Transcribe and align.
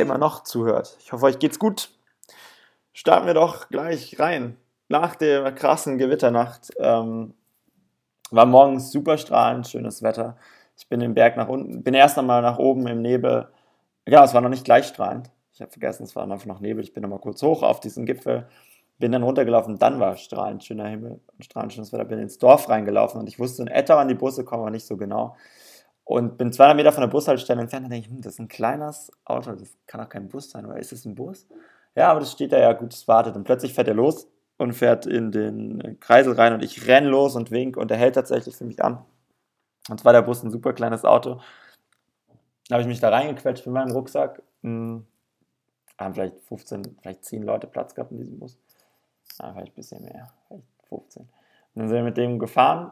immer 0.00 0.18
noch 0.18 0.42
zuhört. 0.42 0.96
Ich 1.00 1.12
hoffe, 1.12 1.26
euch 1.26 1.38
geht's 1.38 1.58
gut. 1.58 1.90
Starten 2.92 3.26
wir 3.26 3.34
doch 3.34 3.68
gleich 3.68 4.18
rein. 4.18 4.56
Nach 4.88 5.14
der 5.14 5.52
krassen 5.52 5.98
Gewitternacht 5.98 6.72
ähm, 6.78 7.34
war 8.30 8.46
morgens 8.46 8.90
super 8.90 9.18
strahlend, 9.18 9.68
schönes 9.68 10.02
Wetter. 10.02 10.36
Ich 10.76 10.88
bin 10.88 11.00
den 11.00 11.14
Berg 11.14 11.36
nach 11.36 11.48
unten, 11.48 11.82
bin 11.82 11.94
erst 11.94 12.18
einmal 12.18 12.42
nach 12.42 12.58
oben 12.58 12.86
im 12.86 13.02
Nebel. 13.02 13.48
Ja, 14.06 14.24
es 14.24 14.34
war 14.34 14.40
noch 14.40 14.48
nicht 14.48 14.64
gleich 14.64 14.86
strahlend. 14.86 15.30
Ich 15.52 15.60
habe 15.60 15.70
vergessen, 15.70 16.04
es 16.04 16.16
war 16.16 16.22
einfach 16.24 16.46
noch 16.46 16.60
Nebel. 16.60 16.82
Ich 16.82 16.94
bin 16.94 17.02
nochmal 17.02 17.18
kurz 17.18 17.42
hoch 17.42 17.62
auf 17.62 17.80
diesen 17.80 18.06
Gipfel, 18.06 18.48
bin 18.98 19.12
dann 19.12 19.22
runtergelaufen. 19.22 19.78
Dann 19.78 20.00
war 20.00 20.16
strahlend 20.16 20.64
schöner 20.64 20.88
Himmel 20.88 21.20
und 21.36 21.44
strahlend 21.44 21.74
schönes 21.74 21.92
Wetter. 21.92 22.06
Bin 22.06 22.18
ins 22.18 22.38
Dorf 22.38 22.68
reingelaufen 22.68 23.20
und 23.20 23.28
ich 23.28 23.38
wusste 23.38 23.62
in 23.62 23.68
etwa, 23.68 23.96
wann 23.96 24.08
die 24.08 24.14
Busse 24.14 24.44
kommen, 24.44 24.62
aber 24.62 24.70
nicht 24.70 24.86
so 24.86 24.96
genau. 24.96 25.36
Und 26.10 26.38
bin 26.38 26.52
200 26.52 26.76
Meter 26.76 26.90
von 26.90 27.02
der 27.02 27.08
Bushaltestelle 27.08 27.60
entfernt 27.60 27.84
und 27.84 27.92
denke 27.92 28.08
hm, 28.08 28.20
das 28.20 28.32
ist 28.32 28.40
ein 28.40 28.48
kleines 28.48 29.12
Auto, 29.24 29.52
das 29.52 29.78
kann 29.86 30.00
auch 30.00 30.08
kein 30.08 30.26
Bus 30.26 30.50
sein, 30.50 30.66
oder 30.66 30.76
ist 30.76 30.90
es 30.90 31.04
ein 31.04 31.14
Bus? 31.14 31.46
Ja, 31.94 32.10
aber 32.10 32.18
das 32.18 32.32
steht 32.32 32.50
da 32.50 32.58
ja 32.58 32.72
gut, 32.72 32.92
es 32.92 33.06
wartet. 33.06 33.36
Und 33.36 33.44
plötzlich 33.44 33.74
fährt 33.74 33.86
er 33.86 33.94
los 33.94 34.26
und 34.56 34.72
fährt 34.72 35.06
in 35.06 35.30
den 35.30 36.00
Kreisel 36.00 36.32
rein 36.32 36.52
und 36.52 36.64
ich 36.64 36.88
renne 36.88 37.08
los 37.08 37.36
und 37.36 37.52
wink 37.52 37.76
und 37.76 37.92
er 37.92 37.96
hält 37.96 38.16
tatsächlich 38.16 38.56
für 38.56 38.64
mich 38.64 38.82
an. 38.82 39.04
Und 39.88 40.00
zwar 40.00 40.12
der 40.12 40.22
Bus 40.22 40.42
ein 40.42 40.50
super 40.50 40.72
kleines 40.72 41.04
Auto. 41.04 41.40
Da 42.68 42.74
habe 42.74 42.82
ich 42.82 42.88
mich 42.88 42.98
da 42.98 43.10
reingequetscht 43.10 43.64
mit 43.66 43.74
meinem 43.74 43.92
Rucksack. 43.92 44.42
Hm, 44.64 45.06
haben 45.96 46.14
vielleicht 46.14 46.40
15, 46.40 46.96
vielleicht 47.02 47.24
10 47.24 47.44
Leute 47.44 47.68
Platz 47.68 47.94
gehabt 47.94 48.10
in 48.10 48.18
diesem 48.18 48.40
Bus. 48.40 48.58
Ja, 49.40 49.52
vielleicht 49.52 49.74
ein 49.74 49.76
bisschen 49.76 50.02
mehr, 50.02 50.32
vielleicht 50.48 50.66
15. 50.88 51.22
Und 51.22 51.30
dann 51.76 51.86
sind 51.86 51.98
wir 51.98 52.02
mit 52.02 52.16
dem 52.16 52.40
gefahren, 52.40 52.90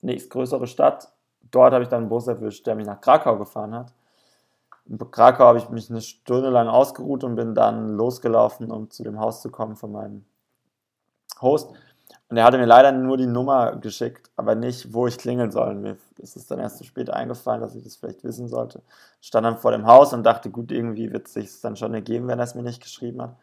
nächstgrößere 0.00 0.68
Stadt, 0.68 1.12
dort 1.50 1.72
habe 1.72 1.82
ich 1.82 1.88
dann 1.88 2.02
einen 2.02 2.08
Bus 2.08 2.26
erwischt, 2.26 2.66
der 2.66 2.74
mich 2.74 2.86
nach 2.86 3.00
Krakau 3.00 3.36
gefahren 3.38 3.74
hat. 3.74 3.92
In 4.86 4.98
Krakau 4.98 5.44
habe 5.44 5.58
ich 5.58 5.68
mich 5.68 5.90
eine 5.90 6.00
Stunde 6.00 6.50
lang 6.50 6.68
ausgeruht 6.68 7.22
und 7.24 7.36
bin 7.36 7.54
dann 7.54 7.90
losgelaufen, 7.90 8.70
um 8.72 8.90
zu 8.90 9.02
dem 9.02 9.20
Haus 9.20 9.40
zu 9.40 9.50
kommen 9.50 9.76
von 9.76 9.92
meinem 9.92 10.24
Host. 11.40 11.70
Und 12.28 12.36
er 12.36 12.44
hatte 12.44 12.58
mir 12.58 12.66
leider 12.66 12.92
nur 12.92 13.16
die 13.16 13.26
Nummer 13.26 13.76
geschickt, 13.76 14.30
aber 14.36 14.54
nicht, 14.54 14.92
wo 14.92 15.06
ich 15.06 15.18
klingeln 15.18 15.50
soll. 15.50 15.74
Mir 15.74 15.96
ist 16.18 16.36
es 16.36 16.46
dann 16.46 16.60
erst 16.60 16.78
zu 16.78 16.84
spät 16.84 17.10
eingefallen, 17.10 17.60
dass 17.60 17.74
ich 17.74 17.82
das 17.82 17.96
vielleicht 17.96 18.24
wissen 18.24 18.48
sollte. 18.48 18.82
Ich 19.20 19.28
stand 19.28 19.44
dann 19.44 19.58
vor 19.58 19.72
dem 19.72 19.86
Haus 19.86 20.12
und 20.12 20.22
dachte, 20.22 20.50
gut, 20.50 20.70
irgendwie 20.70 21.12
wird 21.12 21.26
es 21.26 21.34
sich 21.34 21.60
dann 21.60 21.76
schon 21.76 21.94
ergeben, 21.94 22.28
wenn 22.28 22.38
er 22.38 22.44
es 22.44 22.54
mir 22.54 22.62
nicht 22.62 22.82
geschrieben 22.82 23.22
hat. 23.22 23.36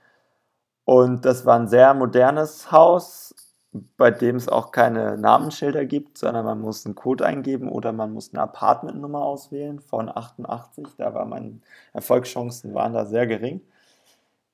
Und 0.85 1.25
das 1.25 1.45
war 1.45 1.59
ein 1.59 1.67
sehr 1.67 1.93
modernes 1.93 2.71
Haus, 2.71 3.35
bei 3.71 4.11
dem 4.11 4.37
es 4.37 4.47
auch 4.47 4.71
keine 4.71 5.17
Namensschilder 5.17 5.85
gibt, 5.85 6.17
sondern 6.17 6.45
man 6.45 6.61
muss 6.61 6.85
einen 6.85 6.95
Code 6.95 7.25
eingeben 7.25 7.69
oder 7.69 7.91
man 7.91 8.13
muss 8.13 8.33
eine 8.33 8.41
Apartmentnummer 8.41 9.21
auswählen 9.21 9.79
von 9.79 10.09
88. 10.09 10.87
Da 10.97 11.13
waren 11.13 11.29
meine 11.29 11.59
Erfolgschancen 11.93 12.73
waren 12.73 12.93
da 12.93 13.05
sehr 13.05 13.27
gering. 13.27 13.61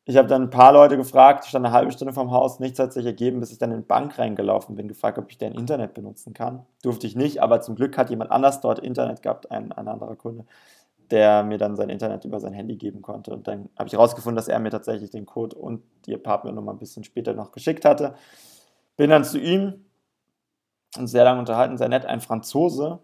Ich 0.05 0.17
habe 0.17 0.27
dann 0.27 0.43
ein 0.43 0.49
paar 0.49 0.73
Leute 0.73 0.97
gefragt, 0.97 1.45
stand 1.45 1.65
eine 1.65 1.73
halbe 1.73 1.91
Stunde 1.93 2.13
vom 2.13 2.31
Haus, 2.31 2.59
nichts 2.59 2.77
hat 2.77 2.91
sich 2.91 3.05
ergeben, 3.05 3.39
bis 3.39 3.53
ich 3.53 3.57
dann 3.57 3.71
in 3.71 3.81
die 3.81 3.87
Bank 3.87 4.19
reingelaufen 4.19 4.75
bin, 4.75 4.89
gefragt, 4.89 5.17
ob 5.17 5.31
ich 5.31 5.37
dein 5.37 5.53
Internet 5.53 5.93
benutzen 5.93 6.33
kann. 6.33 6.65
Durfte 6.81 7.07
ich 7.07 7.15
nicht, 7.15 7.41
aber 7.41 7.61
zum 7.61 7.75
Glück 7.75 7.97
hat 7.97 8.09
jemand 8.09 8.29
anders 8.31 8.59
dort 8.59 8.79
Internet 8.79 9.21
gehabt, 9.21 9.49
ein, 9.49 9.71
ein 9.71 9.87
anderer 9.87 10.17
Kunde, 10.17 10.45
der 11.09 11.43
mir 11.43 11.57
dann 11.57 11.77
sein 11.77 11.87
Internet 11.87 12.25
über 12.25 12.41
sein 12.41 12.51
Handy 12.51 12.75
geben 12.75 13.01
konnte. 13.01 13.31
Und 13.31 13.47
dann 13.47 13.69
habe 13.77 13.87
ich 13.87 13.93
herausgefunden, 13.93 14.35
dass 14.35 14.49
er 14.49 14.59
mir 14.59 14.71
tatsächlich 14.71 15.09
den 15.09 15.25
Code 15.25 15.55
und 15.55 15.81
die 16.05 16.15
Apartmentnummer 16.15 16.73
ein 16.73 16.79
bisschen 16.79 17.05
später 17.05 17.33
noch 17.33 17.53
geschickt 17.53 17.85
hatte. 17.85 18.15
Bin 18.95 19.09
dann 19.09 19.23
zu 19.23 19.39
ihm 19.39 19.85
und 20.97 21.07
sehr 21.07 21.23
lange 21.23 21.39
unterhalten, 21.39 21.77
sehr 21.77 21.89
nett, 21.89 22.05
ein 22.05 22.21
Franzose, 22.21 22.99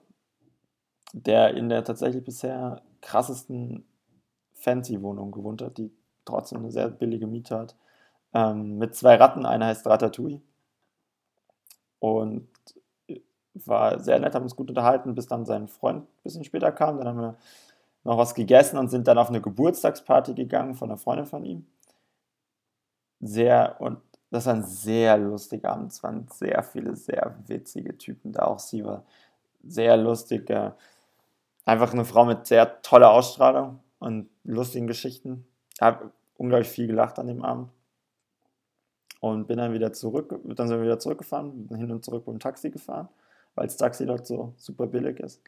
der 1.14 1.56
in 1.56 1.70
der 1.70 1.84
tatsächlich 1.84 2.24
bisher 2.24 2.82
krassesten 3.02 3.86
Fancy-Wohnung 4.54 5.32
gewohnt 5.32 5.62
hat, 5.62 5.78
die 5.78 5.92
trotzdem 6.26 6.60
eine 6.60 6.72
sehr 6.72 6.90
billige 6.90 7.28
Miete 7.28 7.58
hat. 7.58 7.76
Ähm, 8.34 8.78
mit 8.78 8.96
zwei 8.96 9.16
Ratten, 9.16 9.46
einer 9.46 9.68
heißt 9.68 9.88
Ratatouille. 9.88 10.42
Und 12.00 12.48
war 13.54 14.00
sehr 14.00 14.20
nett, 14.20 14.36
haben 14.36 14.44
uns 14.44 14.56
gut 14.56 14.70
unterhalten, 14.70 15.16
bis 15.16 15.28
dann 15.28 15.46
sein 15.46 15.68
Freund 15.68 16.04
ein 16.04 16.24
bisschen 16.24 16.44
später 16.44 16.72
kam. 16.72 16.98
Dann 16.98 17.08
haben 17.08 17.20
wir 17.20 17.38
noch 18.04 18.18
was 18.18 18.36
gegessen 18.36 18.78
und 18.78 18.90
sind 18.90 19.08
dann 19.08 19.18
auf 19.18 19.30
eine 19.30 19.42
Geburtstagsparty 19.42 20.34
gegangen 20.34 20.76
von 20.76 20.90
einer 20.90 20.98
Freundin 20.98 21.26
von 21.26 21.44
ihm. 21.44 21.66
Sehr, 23.20 23.76
und 23.80 24.00
das 24.32 24.46
war 24.46 24.54
ein 24.54 24.64
sehr 24.64 25.18
lustiger 25.18 25.72
Abend. 25.72 25.92
Es 25.92 26.04
waren 26.04 26.28
sehr 26.30 26.62
viele, 26.64 26.96
sehr 26.96 27.36
witzige 27.48 27.98
Typen 27.98 28.32
da. 28.32 28.44
Auch 28.44 28.60
sie 28.60 28.84
war 28.86 29.04
sehr 29.64 29.98
lustig. 29.98 30.52
Einfach 31.66 31.94
eine 31.94 32.06
Frau 32.06 32.26
mit 32.26 32.48
sehr 32.48 32.82
toller 32.82 33.12
Ausstrahlung 33.12 33.80
und 34.00 34.30
lustigen 34.44 34.88
Geschichten. 34.88 35.46
Ich 35.74 35.82
habe 35.82 36.12
unglaublich 36.38 36.70
viel 36.70 36.88
gelacht 36.88 37.20
an 37.20 37.28
dem 37.28 37.44
Abend. 37.44 37.70
Und 39.22 39.48
bin 39.48 39.58
dann 39.58 39.74
wieder 39.74 39.92
zurück, 39.92 40.40
dann 40.46 40.70
sind 40.70 40.78
wir 40.78 40.86
wieder 40.86 40.98
zurückgefahren, 40.98 41.68
hin 41.76 41.92
und 41.92 42.06
zurück 42.06 42.26
mit 42.26 42.36
dem 42.36 42.40
Taxi 42.40 42.70
gefahren, 42.70 43.10
weil 43.54 43.68
das 43.68 43.76
Taxi 43.76 44.06
dort 44.06 44.26
so 44.26 44.54
super 44.56 44.88
billig 44.88 45.20
ist. 45.20 45.42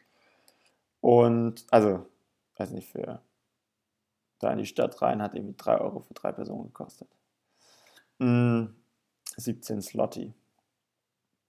Und, 1.00 1.64
also, 1.70 2.04
weiß 2.58 2.72
nicht, 2.72 2.90
für 2.90 3.22
da 4.40 4.52
in 4.52 4.58
die 4.58 4.66
Stadt 4.66 5.00
rein 5.00 5.22
hat 5.22 5.34
irgendwie 5.34 5.54
3 5.56 5.78
Euro 5.78 6.00
für 6.00 6.12
drei 6.12 6.32
Personen 6.32 6.64
gekostet. 6.64 7.08
17 8.22 9.76
hm, 9.76 9.82
Slotty. 9.82 10.32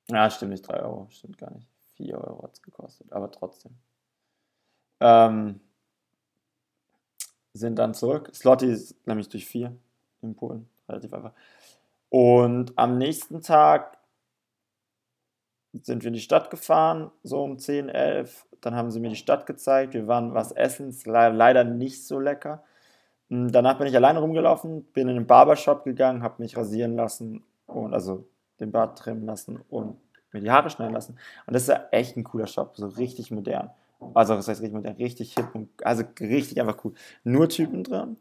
Ja, 0.09 0.29
stimmt 0.29 0.51
nicht, 0.51 0.67
3 0.67 0.81
Euro, 0.81 1.07
stimmt 1.11 1.37
gar 1.37 1.51
nicht. 1.51 1.67
4 1.95 2.17
Euro 2.17 2.43
hat 2.43 2.53
es 2.53 2.61
gekostet, 2.61 3.11
aber 3.11 3.31
trotzdem. 3.31 3.73
Ähm, 4.99 5.59
sind 7.53 7.77
dann 7.77 7.93
zurück. 7.93 8.31
Slotty 8.33 8.65
ist 8.65 9.07
nämlich 9.07 9.29
durch 9.29 9.45
4 9.45 9.75
in 10.21 10.35
Polen, 10.35 10.67
relativ 10.89 11.13
einfach. 11.13 11.33
Und 12.09 12.77
am 12.77 12.97
nächsten 12.97 13.41
Tag 13.41 13.97
sind 15.73 16.03
wir 16.03 16.09
in 16.09 16.13
die 16.13 16.19
Stadt 16.19 16.49
gefahren, 16.49 17.11
so 17.23 17.43
um 17.43 17.57
10, 17.57 17.89
11. 17.89 18.45
Dann 18.61 18.75
haben 18.75 18.91
sie 18.91 18.99
mir 18.99 19.09
die 19.09 19.15
Stadt 19.15 19.45
gezeigt. 19.45 19.93
Wir 19.93 20.07
waren 20.07 20.33
was 20.33 20.51
essen, 20.51 20.95
leider 21.05 21.63
nicht 21.63 22.05
so 22.05 22.19
lecker. 22.19 22.63
Hm, 23.33 23.51
danach 23.51 23.79
bin 23.79 23.87
ich 23.87 23.95
alleine 23.95 24.19
rumgelaufen, 24.19 24.83
bin 24.93 25.07
in 25.09 25.15
den 25.15 25.25
Barbershop 25.25 25.83
gegangen, 25.85 26.21
habe 26.21 26.35
mich 26.37 26.55
rasieren 26.55 26.95
lassen 26.95 27.43
und 27.65 27.91
also 27.91 28.27
den 28.59 28.71
Bart 28.71 28.99
trimmen 28.99 29.25
lassen 29.25 29.59
und 29.69 29.97
mir 30.31 30.41
die 30.41 30.51
Haare 30.51 30.69
schneiden 30.69 30.93
lassen. 30.93 31.17
Und 31.47 31.53
das 31.55 31.67
ist 31.67 31.75
echt 31.89 32.15
ein 32.15 32.23
cooler 32.23 32.45
Shop, 32.45 32.73
so 32.75 32.85
richtig 32.85 33.31
modern. 33.31 33.71
Also, 34.13 34.35
das 34.35 34.47
heißt 34.47 34.61
richtig 34.61 34.75
modern, 34.75 34.97
richtig 34.97 35.33
hip 35.33 35.47
und 35.55 35.69
also 35.83 36.03
richtig 36.19 36.61
einfach 36.61 36.77
cool. 36.83 36.93
Nur 37.23 37.49
Typen 37.49 37.83
drin. 37.83 38.17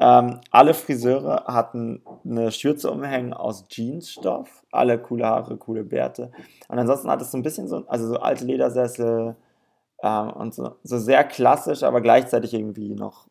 Ähm, 0.00 0.40
alle 0.50 0.74
Friseure 0.74 1.44
hatten 1.46 2.02
eine 2.24 2.50
Schürze 2.50 2.90
umhängen 2.90 3.34
aus 3.34 3.64
Jeansstoff. 3.68 4.64
Alle 4.72 4.98
coole 4.98 5.24
Haare, 5.24 5.56
coole 5.56 5.84
Bärte. 5.84 6.32
Und 6.66 6.80
ansonsten 6.80 7.08
hat 7.08 7.22
es 7.22 7.30
so 7.30 7.38
ein 7.38 7.42
bisschen 7.42 7.68
so, 7.68 7.86
also 7.86 8.08
so 8.08 8.16
alte 8.16 8.44
Ledersessel 8.44 9.36
ähm, 10.02 10.30
und 10.32 10.52
so, 10.52 10.76
so 10.82 10.98
sehr 10.98 11.22
klassisch, 11.22 11.84
aber 11.84 12.00
gleichzeitig 12.00 12.54
irgendwie 12.54 12.94
noch 12.94 13.28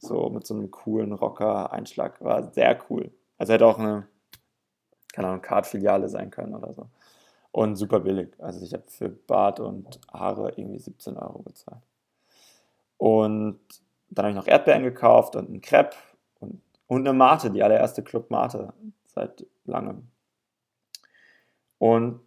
so 0.00 0.30
mit 0.30 0.46
so 0.46 0.54
einem 0.54 0.70
coolen 0.70 1.12
Rocker-Einschlag. 1.12 2.22
War 2.24 2.52
sehr 2.52 2.78
cool. 2.88 3.12
Also 3.38 3.52
hätte 3.52 3.66
auch 3.66 3.78
eine, 3.78 4.08
keine 5.12 5.28
Ahnung, 5.28 5.42
Card-Filiale 5.42 6.08
sein 6.08 6.30
können 6.30 6.54
oder 6.54 6.72
so. 6.72 6.88
Und 7.52 7.76
super 7.76 8.00
billig. 8.00 8.34
Also 8.38 8.64
ich 8.64 8.72
habe 8.72 8.84
für 8.88 9.08
Bart 9.08 9.60
und 9.60 10.00
Haare 10.12 10.52
irgendwie 10.56 10.78
17 10.78 11.16
Euro 11.16 11.42
bezahlt. 11.42 11.82
Und 12.96 13.60
dann 14.08 14.24
habe 14.24 14.30
ich 14.30 14.36
noch 14.36 14.46
Erdbeeren 14.46 14.82
gekauft 14.82 15.36
und 15.36 15.48
einen 15.48 15.60
Crepe 15.60 15.96
und, 16.40 16.62
und 16.86 17.06
eine 17.06 17.16
Mate, 17.16 17.50
die 17.50 17.62
allererste 17.62 18.02
Club 18.02 18.30
Mate 18.30 18.72
seit 19.06 19.46
langem. 19.64 20.08
Und 21.78 22.20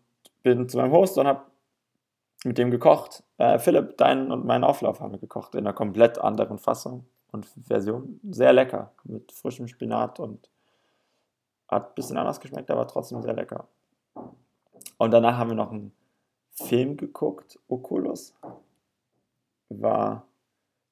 bin 0.43 0.67
zu 0.67 0.77
meinem 0.77 0.91
Host 0.91 1.17
und 1.17 1.27
habe 1.27 1.43
mit 2.43 2.57
dem 2.57 2.69
gekocht. 2.69 3.23
Äh, 3.37 3.59
Philipp, 3.59 3.97
deinen 3.97 4.31
und 4.31 4.45
meinen 4.45 4.63
Auflauf 4.63 4.99
haben 4.99 5.13
wir 5.13 5.19
gekocht 5.19 5.55
in 5.55 5.61
einer 5.65 5.73
komplett 5.73 6.17
anderen 6.19 6.57
Fassung 6.57 7.05
und 7.33 7.45
Version 7.45 8.19
sehr 8.29 8.53
lecker 8.53 8.93
mit 9.03 9.31
frischem 9.31 9.67
Spinat 9.67 10.19
und 10.19 10.49
hat 11.67 11.89
ein 11.89 11.95
bisschen 11.95 12.17
anders 12.17 12.39
geschmeckt, 12.39 12.71
aber 12.71 12.87
trotzdem 12.87 13.21
sehr 13.21 13.33
lecker. 13.33 13.67
Und 14.97 15.11
danach 15.11 15.37
haben 15.37 15.49
wir 15.49 15.55
noch 15.55 15.71
einen 15.71 15.91
Film 16.51 16.95
geguckt, 16.95 17.59
Oculus. 17.67 18.35
War 19.69 20.17
ein 20.17 20.21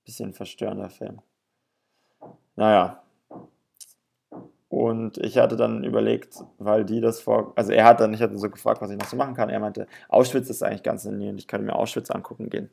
bisschen 0.03 0.33
verstörender 0.33 0.89
Film. 0.89 1.21
Naja. 2.55 3.03
Und 4.69 5.17
ich 5.17 5.37
hatte 5.37 5.57
dann 5.57 5.83
überlegt, 5.83 6.43
weil 6.57 6.85
die 6.85 7.01
das 7.01 7.19
vor, 7.19 7.53
also 7.55 7.71
er 7.71 7.85
hat 7.85 7.99
dann, 7.99 8.13
ich 8.13 8.21
hatte 8.21 8.37
so 8.37 8.49
gefragt, 8.49 8.81
was 8.81 8.89
ich 8.89 8.97
noch 8.97 9.07
so 9.07 9.17
machen 9.17 9.35
kann. 9.35 9.49
Er 9.49 9.59
meinte, 9.59 9.85
Auschwitz 10.07 10.49
ist 10.49 10.63
eigentlich 10.63 10.81
ganz 10.81 11.05
in 11.05 11.21
und 11.21 11.37
ich 11.37 11.47
könnte 11.47 11.65
mir 11.65 11.75
Auschwitz 11.75 12.09
angucken 12.09 12.49
gehen. 12.49 12.71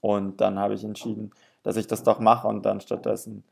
Und 0.00 0.40
dann 0.40 0.58
habe 0.58 0.74
ich 0.74 0.84
entschieden, 0.84 1.32
dass 1.66 1.76
ich 1.76 1.88
das 1.88 2.04
doch 2.04 2.20
mache 2.20 2.46
und 2.46 2.64
dann 2.64 2.80
stattdessen 2.80 3.42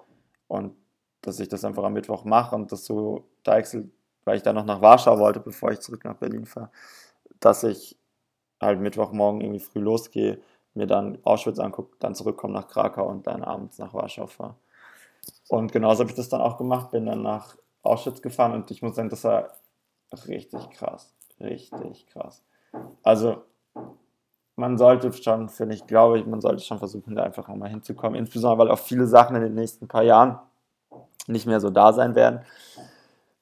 und 0.46 0.76
dass 1.20 1.40
ich 1.40 1.48
das 1.48 1.64
einfach 1.64 1.82
am 1.82 1.94
Mittwoch 1.94 2.24
mache 2.24 2.54
und 2.54 2.70
das 2.70 2.84
so 2.84 3.24
deichsel, 3.42 3.90
weil 4.24 4.36
ich 4.36 4.44
dann 4.44 4.54
noch 4.54 4.64
nach 4.64 4.80
Warschau 4.80 5.18
wollte, 5.18 5.40
bevor 5.40 5.72
ich 5.72 5.80
zurück 5.80 6.04
nach 6.04 6.14
Berlin 6.14 6.46
fahre, 6.46 6.70
dass 7.40 7.64
ich 7.64 7.98
halt 8.60 8.78
Mittwochmorgen 8.78 9.40
irgendwie 9.40 9.58
früh 9.58 9.80
losgehe, 9.80 10.40
mir 10.74 10.86
dann 10.86 11.18
Auschwitz 11.24 11.58
angucke, 11.58 11.96
dann 11.98 12.14
zurückkomme 12.14 12.54
nach 12.54 12.68
Krakau 12.68 13.08
und 13.08 13.26
dann 13.26 13.42
abends 13.42 13.78
nach 13.78 13.92
Warschau 13.94 14.28
fahre. 14.28 14.54
Und 15.48 15.72
genauso 15.72 16.04
habe 16.04 16.10
ich 16.10 16.16
das 16.16 16.28
dann 16.28 16.40
auch 16.40 16.56
gemacht, 16.56 16.92
bin 16.92 17.06
dann 17.06 17.22
nach 17.22 17.56
Auschwitz 17.82 18.22
gefahren 18.22 18.52
und 18.52 18.70
ich 18.70 18.80
muss 18.80 18.94
sagen, 18.94 19.08
das 19.10 19.24
war 19.24 19.56
richtig 20.28 20.70
krass. 20.70 21.12
Richtig 21.40 22.06
krass. 22.06 22.44
Also, 23.02 23.42
man 24.56 24.78
sollte 24.78 25.12
schon, 25.12 25.48
finde 25.48 25.74
ich, 25.74 25.86
glaube 25.86 26.18
ich, 26.18 26.26
man 26.26 26.40
sollte 26.40 26.62
schon 26.62 26.78
versuchen, 26.78 27.16
da 27.16 27.24
einfach 27.24 27.48
mal 27.48 27.68
hinzukommen. 27.68 28.18
Insbesondere, 28.18 28.58
weil 28.58 28.70
auch 28.70 28.78
viele 28.78 29.06
Sachen 29.06 29.36
in 29.36 29.42
den 29.42 29.54
nächsten 29.54 29.88
paar 29.88 30.02
Jahren 30.02 30.38
nicht 31.26 31.46
mehr 31.46 31.60
so 31.60 31.70
da 31.70 31.92
sein 31.92 32.14
werden. 32.14 32.40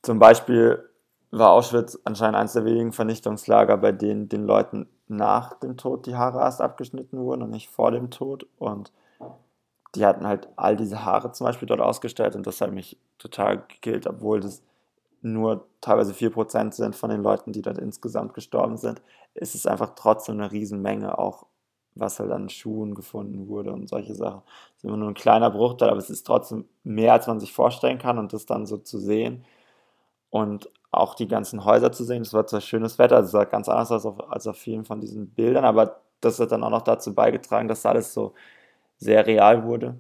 Zum 0.02 0.18
Beispiel 0.18 0.88
war 1.30 1.50
Auschwitz 1.50 1.98
anscheinend 2.04 2.36
eines 2.36 2.52
der 2.52 2.64
wenigen 2.64 2.92
Vernichtungslager, 2.92 3.76
bei 3.76 3.92
denen 3.92 4.28
den 4.28 4.44
Leuten 4.44 4.88
nach 5.08 5.54
dem 5.54 5.76
Tod 5.76 6.06
die 6.06 6.16
Haare 6.16 6.40
erst 6.40 6.60
abgeschnitten 6.60 7.18
wurden 7.18 7.42
und 7.42 7.50
nicht 7.50 7.68
vor 7.68 7.90
dem 7.90 8.10
Tod. 8.10 8.46
Und 8.58 8.92
die 9.94 10.06
hatten 10.06 10.26
halt 10.26 10.48
all 10.56 10.76
diese 10.76 11.04
Haare 11.04 11.32
zum 11.32 11.46
Beispiel 11.46 11.68
dort 11.68 11.80
ausgestellt 11.80 12.34
und 12.34 12.46
das 12.46 12.60
hat 12.60 12.72
mich 12.72 12.98
total 13.18 13.58
gekillt, 13.68 14.06
obwohl 14.06 14.40
das 14.40 14.62
nur 15.22 15.66
teilweise 15.80 16.14
4% 16.14 16.74
sind 16.74 16.96
von 16.96 17.10
den 17.10 17.22
Leuten, 17.22 17.52
die 17.52 17.62
dort 17.62 17.78
insgesamt 17.78 18.34
gestorben 18.34 18.76
sind, 18.76 19.02
ist 19.34 19.54
es 19.54 19.66
einfach 19.66 19.94
trotzdem 19.96 20.40
eine 20.40 20.52
Riesenmenge, 20.52 21.18
auch 21.18 21.46
was 21.94 22.20
halt 22.20 22.30
an 22.32 22.48
Schuhen 22.48 22.94
gefunden 22.94 23.48
wurde 23.48 23.72
und 23.72 23.88
solche 23.88 24.14
Sachen. 24.14 24.42
Das 24.46 24.78
ist 24.78 24.84
immer 24.84 24.96
nur 24.96 25.08
ein 25.08 25.14
kleiner 25.14 25.50
Bruchteil, 25.50 25.90
aber 25.90 25.98
es 25.98 26.10
ist 26.10 26.26
trotzdem 26.26 26.66
mehr, 26.84 27.12
als 27.12 27.26
man 27.26 27.40
sich 27.40 27.52
vorstellen 27.52 27.98
kann 27.98 28.18
und 28.18 28.32
das 28.32 28.46
dann 28.46 28.66
so 28.66 28.78
zu 28.78 28.98
sehen 28.98 29.44
und 30.30 30.70
auch 30.90 31.14
die 31.14 31.28
ganzen 31.28 31.64
Häuser 31.64 31.92
zu 31.92 32.04
sehen. 32.04 32.22
Es 32.22 32.34
war 32.34 32.46
zwar 32.46 32.60
schönes 32.60 32.98
Wetter, 32.98 33.20
es 33.20 33.30
sah 33.32 33.44
ganz 33.44 33.68
anders 33.68 33.92
als 33.92 34.06
als 34.06 34.46
auf 34.46 34.56
vielen 34.58 34.84
von 34.84 35.00
diesen 35.00 35.30
Bildern, 35.30 35.64
aber 35.64 36.02
das 36.20 36.40
hat 36.40 36.52
dann 36.52 36.64
auch 36.64 36.70
noch 36.70 36.82
dazu 36.82 37.14
beigetragen, 37.14 37.68
dass 37.68 37.86
alles 37.86 38.12
so 38.14 38.34
sehr 38.98 39.26
real 39.26 39.64
wurde. 39.64 39.98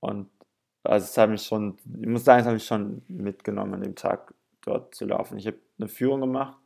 Und 0.00 0.28
also 0.84 1.04
es 1.04 1.16
hat 1.16 1.30
mich 1.30 1.42
schon, 1.42 1.78
ich 2.00 2.08
muss 2.08 2.24
sagen, 2.24 2.40
es 2.40 2.46
hat 2.46 2.54
mich 2.54 2.64
schon 2.64 3.02
mitgenommen, 3.08 3.74
an 3.74 3.82
dem 3.82 3.94
Tag 3.94 4.34
dort 4.62 4.94
zu 4.94 5.06
laufen. 5.06 5.38
Ich 5.38 5.46
habe 5.46 5.58
eine 5.78 5.88
Führung 5.88 6.20
gemacht 6.20 6.58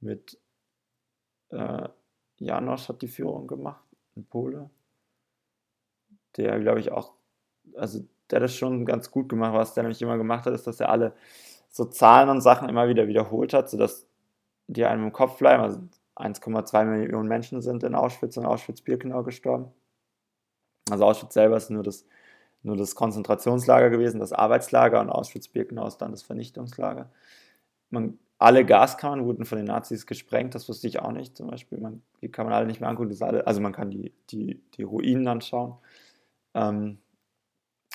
mit 0.00 0.38
äh, 1.50 1.88
Janosch 2.38 2.88
hat 2.88 3.02
die 3.02 3.08
Führung 3.08 3.46
gemacht, 3.46 3.84
ein 4.16 4.26
Pole, 4.26 4.70
der 6.36 6.60
glaube 6.60 6.80
ich 6.80 6.92
auch, 6.92 7.14
also 7.76 8.04
der 8.30 8.40
das 8.40 8.54
schon 8.54 8.84
ganz 8.84 9.10
gut 9.10 9.28
gemacht, 9.28 9.54
was 9.54 9.74
der 9.74 9.84
nämlich 9.84 10.02
immer 10.02 10.18
gemacht 10.18 10.46
hat, 10.46 10.52
ist, 10.52 10.66
dass 10.66 10.80
er 10.80 10.90
alle 10.90 11.14
so 11.68 11.84
Zahlen 11.84 12.28
und 12.28 12.40
Sachen 12.40 12.68
immer 12.68 12.88
wieder 12.88 13.08
wiederholt 13.08 13.52
hat, 13.52 13.70
sodass 13.70 14.06
die 14.66 14.84
einem 14.84 15.04
im 15.04 15.12
Kopf 15.12 15.38
bleiben. 15.38 15.62
Also 15.62 15.80
1,2 16.16 16.84
Millionen 16.84 17.28
Menschen 17.28 17.60
sind 17.62 17.82
in 17.84 17.94
Auschwitz 17.94 18.36
und 18.36 18.46
Auschwitz-Birkenau 18.46 19.22
gestorben. 19.22 19.72
Also 20.90 21.04
Auschwitz 21.04 21.34
selber 21.34 21.56
ist 21.56 21.70
nur 21.70 21.82
das, 21.82 22.06
nur 22.66 22.76
das 22.76 22.94
Konzentrationslager 22.94 23.90
gewesen, 23.90 24.20
das 24.20 24.32
Arbeitslager 24.32 25.00
und 25.00 25.08
Auschwitz-Birkenau 25.08 25.86
ist 25.86 25.98
dann 25.98 26.10
das 26.10 26.22
Vernichtungslager. 26.22 27.08
Man, 27.90 28.18
alle 28.38 28.64
Gaskammern 28.64 29.24
wurden 29.24 29.44
von 29.44 29.56
den 29.56 29.66
Nazis 29.66 30.06
gesprengt, 30.06 30.54
das 30.54 30.68
wusste 30.68 30.88
ich 30.88 31.00
auch 31.00 31.12
nicht. 31.12 31.36
Zum 31.36 31.46
Beispiel, 31.46 31.78
man, 31.78 32.02
die 32.20 32.30
kann 32.30 32.44
man 32.44 32.54
alle 32.54 32.66
nicht 32.66 32.80
mehr 32.80 32.90
angucken, 32.90 33.16
alle, 33.20 33.46
also 33.46 33.60
man 33.60 33.72
kann 33.72 33.90
die, 33.90 34.12
die, 34.30 34.60
die 34.74 34.82
Ruinen 34.82 35.28
anschauen. 35.28 35.74
Ähm, 36.54 36.98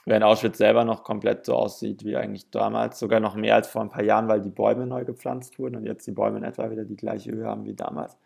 während 0.05 0.23
Auschwitz 0.23 0.57
selber 0.57 0.85
noch 0.85 1.03
komplett 1.03 1.45
so 1.45 1.55
aussieht 1.55 2.05
wie 2.05 2.15
eigentlich 2.15 2.49
damals, 2.49 2.97
sogar 2.97 3.19
noch 3.19 3.35
mehr 3.35 3.55
als 3.55 3.67
vor 3.67 3.81
ein 3.81 3.89
paar 3.89 4.03
Jahren, 4.03 4.27
weil 4.29 4.41
die 4.41 4.49
Bäume 4.49 4.87
neu 4.87 5.05
gepflanzt 5.05 5.59
wurden 5.59 5.75
und 5.75 5.85
jetzt 5.85 6.07
die 6.07 6.11
Bäume 6.11 6.37
in 6.37 6.43
etwa 6.43 6.71
wieder 6.71 6.85
die 6.85 6.95
gleiche 6.95 7.31
Höhe 7.31 7.45
haben 7.45 7.65
wie 7.65 7.75
damals. 7.75 8.17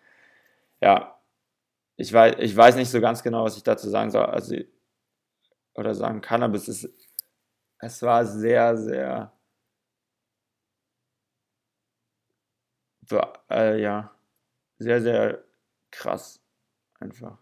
Ja, 0.81 1.17
ich 1.97 2.13
weiß, 2.13 2.35
ich 2.39 2.55
weiß 2.55 2.75
nicht 2.75 2.89
so 2.89 3.01
ganz 3.01 3.23
genau, 3.23 3.43
was 3.43 3.57
ich 3.57 3.63
dazu 3.63 3.89
sagen 3.89 4.11
soll, 4.11 4.25
also, 4.25 4.55
oder 5.75 5.93
sagen 5.95 6.21
es 6.55 6.67
ist, 6.67 6.89
es 7.79 8.01
war 8.01 8.25
sehr, 8.25 8.77
sehr, 8.77 9.33
so, 13.07 13.21
äh, 13.49 13.81
ja, 13.81 14.15
sehr, 14.79 15.01
sehr 15.01 15.43
krass 15.91 16.41
einfach. 16.99 17.37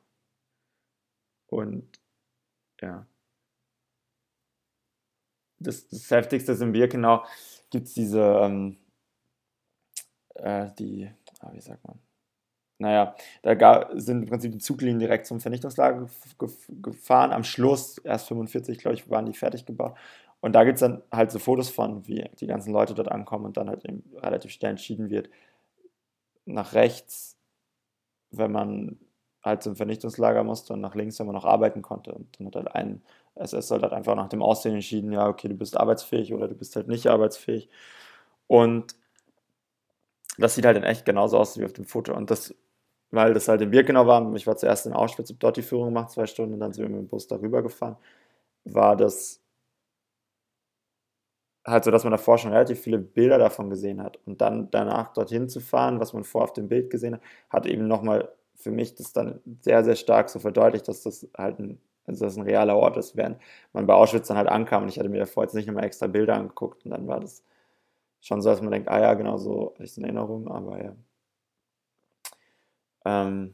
Und 1.48 2.00
ja 2.82 3.08
das, 5.64 5.88
das 5.88 6.12
Heftigste 6.12 6.52
ist 6.52 6.62
in 6.62 6.72
Birkenau, 6.72 7.26
gibt 7.70 7.88
es 7.88 7.94
diese, 7.94 8.22
ähm, 8.22 8.78
äh, 10.36 10.70
die, 10.78 11.10
ah, 11.40 11.52
wie 11.54 11.62
sagt 11.62 11.84
man, 11.86 12.00
naja, 12.84 13.16
da 13.42 13.90
sind 13.94 14.24
im 14.24 14.30
Prinzip 14.30 14.52
die 14.52 14.60
Zuglinien 14.60 15.00
direkt 15.00 15.26
zum 15.26 15.40
Vernichtungslager 15.40 16.08
gefahren. 16.82 17.32
Am 17.32 17.44
Schluss, 17.44 17.98
erst 18.00 18.28
45, 18.28 18.78
glaube 18.78 18.96
ich, 18.96 19.10
waren 19.10 19.26
die 19.26 19.34
fertig 19.34 19.66
gebaut. 19.66 19.96
Und 20.42 20.54
da 20.54 20.64
gibt 20.66 20.76
es 20.76 20.82
dann 20.82 21.02
halt 21.12 21.32
so 21.32 21.40
Fotos 21.40 21.70
von, 21.70 22.06
wie 22.08 22.30
die 22.40 22.48
ganzen 22.48 22.74
Leute 22.74 22.94
dort 22.94 23.10
ankommen 23.12 23.46
und 23.46 23.58
dann 23.58 23.70
halt 23.70 23.86
eben 23.86 24.04
relativ 24.18 24.52
schnell 24.52 24.72
entschieden 24.72 25.10
wird, 25.10 25.30
nach 26.46 26.74
rechts, 26.74 27.38
wenn 28.32 28.52
man 28.52 29.00
halt 29.42 29.64
zum 29.64 29.76
Vernichtungslager 29.76 30.44
musste 30.44 30.74
und 30.74 30.82
nach 30.82 30.96
links, 30.96 31.20
wenn 31.20 31.28
man 31.28 31.36
noch 31.36 31.46
arbeiten 31.46 31.82
konnte. 31.82 32.14
Und 32.14 32.38
dann 32.38 32.48
hat 32.48 32.56
halt 32.56 32.76
ein 32.76 33.02
SS-Soldat 33.36 33.94
einfach 33.94 34.16
nach 34.16 34.30
dem 34.30 34.42
Aussehen 34.42 34.76
entschieden, 34.76 35.12
ja, 35.12 35.28
okay, 35.28 35.48
du 35.48 35.56
bist 35.56 35.78
arbeitsfähig 35.78 36.34
oder 36.34 36.48
du 36.48 36.56
bist 36.56 36.76
halt 36.76 36.88
nicht 36.88 37.08
arbeitsfähig. 37.08 37.70
Und 38.48 38.96
das 40.38 40.56
sieht 40.56 40.66
halt 40.66 40.78
in 40.78 40.84
echt 40.84 41.06
genauso 41.06 41.38
aus 41.38 41.58
wie 41.58 41.66
auf 41.66 41.74
dem 41.74 41.86
Foto. 41.86 42.14
Und 42.14 42.32
das, 42.32 42.56
weil 43.14 43.34
das 43.34 43.48
halt 43.48 43.62
in 43.62 43.72
Birkenau 43.72 44.08
war, 44.08 44.34
ich 44.36 44.48
war 44.48 44.58
zuerst 44.58 44.86
in 44.88 44.94
Auschwitz, 44.94 45.30
habe 45.30 45.40
dort 45.40 45.58
die 45.58 45.62
Führung 45.64 45.88
gemacht, 45.88 46.12
zwei 46.12 46.26
Stunden, 46.28 46.56
und 46.56 46.60
dann 46.62 46.74
sind 46.74 46.84
wir 46.86 46.90
mit 46.90 47.00
dem 47.02 47.08
Bus 47.10 47.28
darüber 47.28 47.64
gefahren, 47.64 47.98
war 48.66 48.96
das 48.98 49.42
halt 51.66 51.84
so, 51.86 51.92
dass 51.92 52.04
man 52.04 52.12
davor 52.12 52.38
schon 52.38 52.52
relativ 52.52 52.80
viele 52.82 52.98
Bilder 53.00 53.38
davon 53.38 53.70
gesehen 53.70 54.02
hat. 54.04 54.20
Und 54.26 54.42
dann 54.42 54.70
danach 54.72 55.14
dorthin 55.14 55.48
zu 55.50 55.60
fahren, 55.62 56.00
was 56.00 56.14
man 56.14 56.24
vorher 56.24 56.46
auf 56.46 56.54
dem 56.54 56.68
Bild 56.68 56.90
gesehen 56.90 57.16
hat, 57.16 57.22
hat 57.50 57.66
eben 57.66 57.88
nochmal 57.88 58.30
für 58.56 58.72
mich 58.72 58.96
das 58.96 59.14
dann 59.14 59.40
sehr, 59.62 59.84
sehr 59.84 59.96
stark 59.96 60.30
so 60.30 60.40
verdeutlicht, 60.40 60.88
dass 60.88 61.02
das 61.04 61.28
halt 61.38 61.60
ein, 61.60 61.80
also 62.06 62.26
das 62.26 62.38
ein 62.38 62.44
realer 62.44 62.76
Ort 62.78 62.98
ist, 62.98 63.16
während 63.16 63.38
man 63.74 63.88
bei 63.88 63.94
Auschwitz 63.94 64.28
dann 64.28 64.38
halt 64.38 64.48
ankam 64.50 64.84
und 64.84 64.90
ich 64.90 65.00
hatte 65.00 65.10
mir 65.10 65.20
davor 65.20 65.44
jetzt 65.44 65.56
nicht 65.56 65.68
nochmal 65.68 65.86
extra 65.86 66.08
Bilder 66.08 66.36
angeguckt 66.36 66.86
und 66.86 66.92
dann 66.92 67.08
war 67.08 67.20
das 67.20 67.44
schon 68.22 68.42
so, 68.42 68.50
dass 68.50 68.62
man 68.62 68.72
denkt, 68.72 68.90
ah 68.90 69.00
ja, 69.02 69.14
genau 69.16 69.38
so 69.38 69.76
ist 69.80 69.98
in 69.98 70.06
Erinnerung, 70.06 70.48
aber 70.50 70.84
ja. 70.84 70.96
Ähm, 73.06 73.54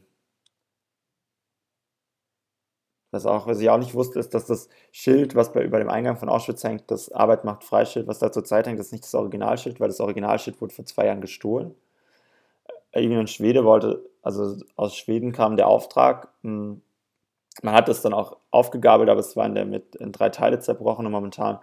was, 3.10 3.26
auch, 3.26 3.46
was 3.46 3.60
ich 3.60 3.68
auch 3.70 3.78
nicht 3.78 3.94
wusste, 3.94 4.18
ist, 4.20 4.34
dass 4.34 4.46
das 4.46 4.68
Schild, 4.92 5.34
was 5.34 5.52
bei, 5.52 5.62
über 5.64 5.78
dem 5.78 5.88
Eingang 5.90 6.16
von 6.16 6.28
Auschwitz 6.28 6.62
hängt, 6.64 6.90
das 6.90 7.10
Arbeit 7.12 7.44
macht 7.44 7.64
Freischild, 7.64 8.06
was 8.06 8.20
da 8.20 8.30
zur 8.32 8.44
Zeit 8.44 8.66
hängt, 8.66 8.78
das 8.78 8.86
ist 8.86 8.92
nicht 8.92 9.04
das 9.04 9.14
Originalschild, 9.14 9.80
weil 9.80 9.88
das 9.88 10.00
Originalschild 10.00 10.60
wurde 10.60 10.74
vor 10.74 10.86
zwei 10.86 11.06
Jahren 11.06 11.20
gestohlen. 11.20 11.74
Irgendwie 12.92 13.18
ein 13.18 13.26
Schwede 13.28 13.64
wollte 13.64 14.10
also 14.22 14.56
aus 14.76 14.96
Schweden 14.96 15.32
kam 15.32 15.56
der 15.56 15.66
Auftrag. 15.68 16.28
Hm, 16.42 16.82
man 17.62 17.74
hat 17.74 17.88
das 17.88 18.02
dann 18.02 18.14
auch 18.14 18.38
aufgegabelt, 18.50 19.08
aber 19.10 19.20
es 19.20 19.36
war 19.36 19.46
in, 19.46 19.54
der 19.54 19.64
mit, 19.66 19.96
in 19.96 20.12
drei 20.12 20.30
Teile 20.30 20.60
zerbrochen 20.60 21.06
und 21.06 21.12
momentan 21.12 21.58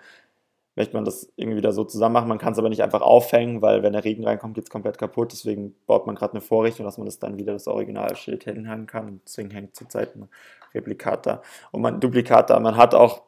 möchte 0.77 0.95
man 0.95 1.05
das 1.05 1.33
irgendwie 1.35 1.57
wieder 1.57 1.71
so 1.71 1.83
zusammen 1.83 2.13
machen. 2.13 2.29
Man 2.29 2.37
kann 2.37 2.53
es 2.53 2.59
aber 2.59 2.69
nicht 2.69 2.83
einfach 2.83 3.01
aufhängen, 3.01 3.63
weil 3.63 3.81
wenn 3.81 3.93
der 3.93 4.05
Regen 4.05 4.23
reinkommt, 4.23 4.53
geht 4.53 4.65
es 4.65 4.69
komplett 4.69 4.99
kaputt. 4.99 5.31
Deswegen 5.31 5.75
baut 5.87 6.05
man 6.05 6.15
gerade 6.15 6.33
eine 6.33 6.41
Vorrichtung, 6.41 6.85
dass 6.85 6.99
man 6.99 7.05
das 7.05 7.17
dann 7.17 7.37
wieder 7.37 7.51
das 7.51 7.67
Originalschild 7.67 8.43
hinhängen 8.43 8.85
kann. 8.85 9.07
Und 9.07 9.21
deswegen 9.25 9.49
hängt 9.49 9.75
zurzeit 9.75 10.15
ein 10.15 10.29
Replikat 10.75 11.25
da. 11.25 11.41
Und 11.71 11.81
man 11.81 11.99
Duplikat 11.99 12.51
da. 12.51 12.59
Man 12.59 12.77
hat 12.77 12.93
auch 12.93 13.23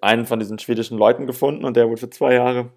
einen 0.00 0.26
von 0.26 0.40
diesen 0.40 0.58
schwedischen 0.58 0.98
Leuten 0.98 1.26
gefunden 1.26 1.64
und 1.64 1.76
der 1.76 1.88
wurde 1.88 2.00
für 2.00 2.10
zwei 2.10 2.34
Jahre 2.34 2.70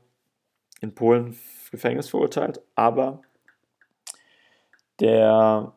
in 0.81 0.93
Polen 0.93 1.35
Gefängnis 1.71 2.09
verurteilt. 2.09 2.61
Aber 2.75 3.21
der, 4.99 5.73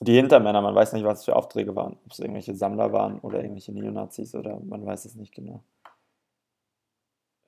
die 0.00 0.14
Hintermänner, 0.14 0.62
man 0.62 0.74
weiß 0.74 0.94
nicht, 0.94 1.04
was 1.04 1.26
für 1.26 1.36
Aufträge 1.36 1.76
waren, 1.76 1.98
ob 2.06 2.12
es 2.12 2.18
irgendwelche 2.18 2.54
Sammler 2.54 2.92
waren 2.94 3.20
oder 3.20 3.40
irgendwelche 3.40 3.72
Neonazis 3.72 4.34
oder 4.34 4.58
man 4.60 4.86
weiß 4.86 5.04
es 5.04 5.16
nicht 5.16 5.34
genau. 5.34 5.62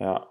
Ja, 0.01 0.29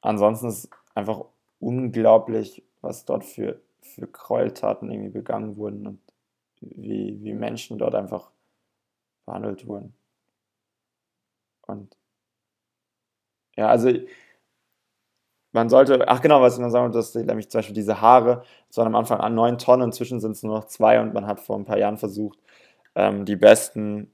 ansonsten 0.00 0.48
ist 0.48 0.64
es 0.64 0.70
einfach 0.94 1.24
unglaublich, 1.60 2.64
was 2.80 3.04
dort 3.04 3.24
für, 3.24 3.60
für 3.82 4.06
Gräueltaten 4.08 4.90
irgendwie 4.90 5.10
begangen 5.10 5.56
wurden 5.56 5.86
und 5.86 6.00
wie, 6.60 7.18
wie 7.22 7.34
Menschen 7.34 7.78
dort 7.78 7.94
einfach 7.94 8.30
behandelt 9.26 9.66
wurden. 9.66 9.94
Und 11.66 11.96
ja, 13.56 13.68
also 13.68 13.90
man 15.52 15.68
sollte, 15.68 16.06
ach 16.08 16.20
genau, 16.20 16.40
was 16.42 16.54
ich 16.54 16.60
noch 16.60 16.70
sagen 16.70 16.84
wollte, 16.84 16.98
dass 16.98 17.14
nämlich 17.14 17.50
zum 17.50 17.58
Beispiel 17.58 17.74
diese 17.74 18.00
Haare, 18.00 18.44
so 18.68 18.82
am 18.82 18.94
Anfang 18.94 19.20
an 19.20 19.34
9 19.34 19.58
Tonnen, 19.58 19.86
inzwischen 19.86 20.20
sind 20.20 20.32
es 20.32 20.42
nur 20.42 20.54
noch 20.56 20.66
zwei 20.66 21.00
und 21.00 21.12
man 21.14 21.26
hat 21.26 21.40
vor 21.40 21.56
ein 21.58 21.64
paar 21.64 21.78
Jahren 21.78 21.98
versucht, 21.98 22.38
ähm, 22.94 23.24
die 23.24 23.36
besten 23.36 24.12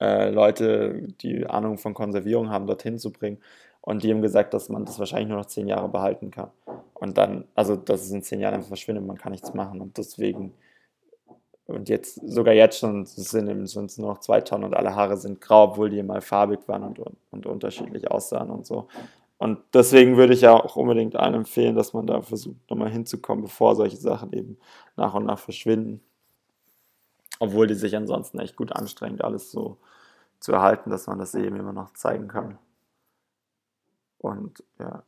äh, 0.00 0.30
Leute, 0.30 1.08
die 1.20 1.46
Ahnung 1.46 1.78
von 1.78 1.94
Konservierung 1.94 2.50
haben, 2.50 2.66
dorthin 2.66 2.98
zu 2.98 3.12
bringen. 3.12 3.38
Und 3.80 4.02
die 4.02 4.10
haben 4.12 4.22
gesagt, 4.22 4.54
dass 4.54 4.68
man 4.68 4.84
das 4.84 4.98
wahrscheinlich 4.98 5.28
nur 5.28 5.38
noch 5.38 5.46
zehn 5.46 5.68
Jahre 5.68 5.88
behalten 5.88 6.30
kann. 6.30 6.50
Und 6.94 7.16
dann, 7.16 7.44
also 7.54 7.76
dass 7.76 8.02
es 8.02 8.10
in 8.10 8.22
zehn 8.22 8.40
Jahren 8.40 8.54
einfach 8.54 8.68
verschwindet, 8.68 9.06
man 9.06 9.18
kann 9.18 9.32
nichts 9.32 9.54
machen. 9.54 9.80
Und 9.80 9.96
deswegen 9.96 10.52
und 11.70 11.88
jetzt, 11.88 12.20
sogar 12.28 12.52
jetzt 12.52 12.78
schon, 12.78 13.06
sind 13.06 13.48
es 13.48 13.98
nur 13.98 14.10
noch 14.10 14.18
zwei 14.18 14.40
Tonnen 14.40 14.64
und 14.64 14.74
alle 14.74 14.94
Haare 14.94 15.16
sind 15.16 15.40
grau, 15.40 15.64
obwohl 15.64 15.88
die 15.88 16.02
mal 16.02 16.20
farbig 16.20 16.60
waren 16.66 16.82
und, 16.82 17.00
und 17.30 17.46
unterschiedlich 17.46 18.10
aussahen 18.10 18.50
und 18.50 18.66
so. 18.66 18.88
Und 19.38 19.58
deswegen 19.72 20.16
würde 20.16 20.34
ich 20.34 20.42
ja 20.42 20.52
auch 20.52 20.76
unbedingt 20.76 21.16
allen 21.16 21.34
empfehlen, 21.34 21.74
dass 21.74 21.92
man 21.92 22.06
da 22.06 22.20
versucht, 22.20 22.68
nochmal 22.68 22.90
hinzukommen, 22.90 23.44
bevor 23.44 23.74
solche 23.74 23.96
Sachen 23.96 24.32
eben 24.32 24.58
nach 24.96 25.14
und 25.14 25.24
nach 25.24 25.38
verschwinden. 25.38 26.00
Obwohl 27.40 27.66
die 27.66 27.74
sich 27.74 27.96
ansonsten 27.96 28.38
echt 28.38 28.54
gut 28.54 28.70
anstrengt, 28.70 29.24
alles 29.24 29.50
so 29.50 29.78
zu 30.38 30.52
erhalten, 30.52 30.90
dass 30.90 31.06
man 31.06 31.18
das 31.18 31.34
eben 31.34 31.56
immer 31.56 31.72
noch 31.72 31.92
zeigen 31.94 32.28
kann. 32.28 32.58
Und 34.18 34.62
ja, 34.78 35.02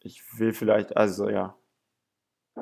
ich 0.00 0.38
will 0.38 0.52
vielleicht, 0.52 0.96
also 0.96 1.30
ja, 1.30 1.56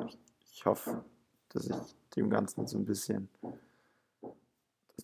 ich, 0.07 0.19
ich 0.53 0.65
hoffe, 0.65 1.05
dass 1.51 1.67
ich 1.67 1.77
dem 2.15 2.31
Ganzen 2.31 2.67
so 2.69 2.79
ein 2.79 2.85
bisschen 2.85 3.29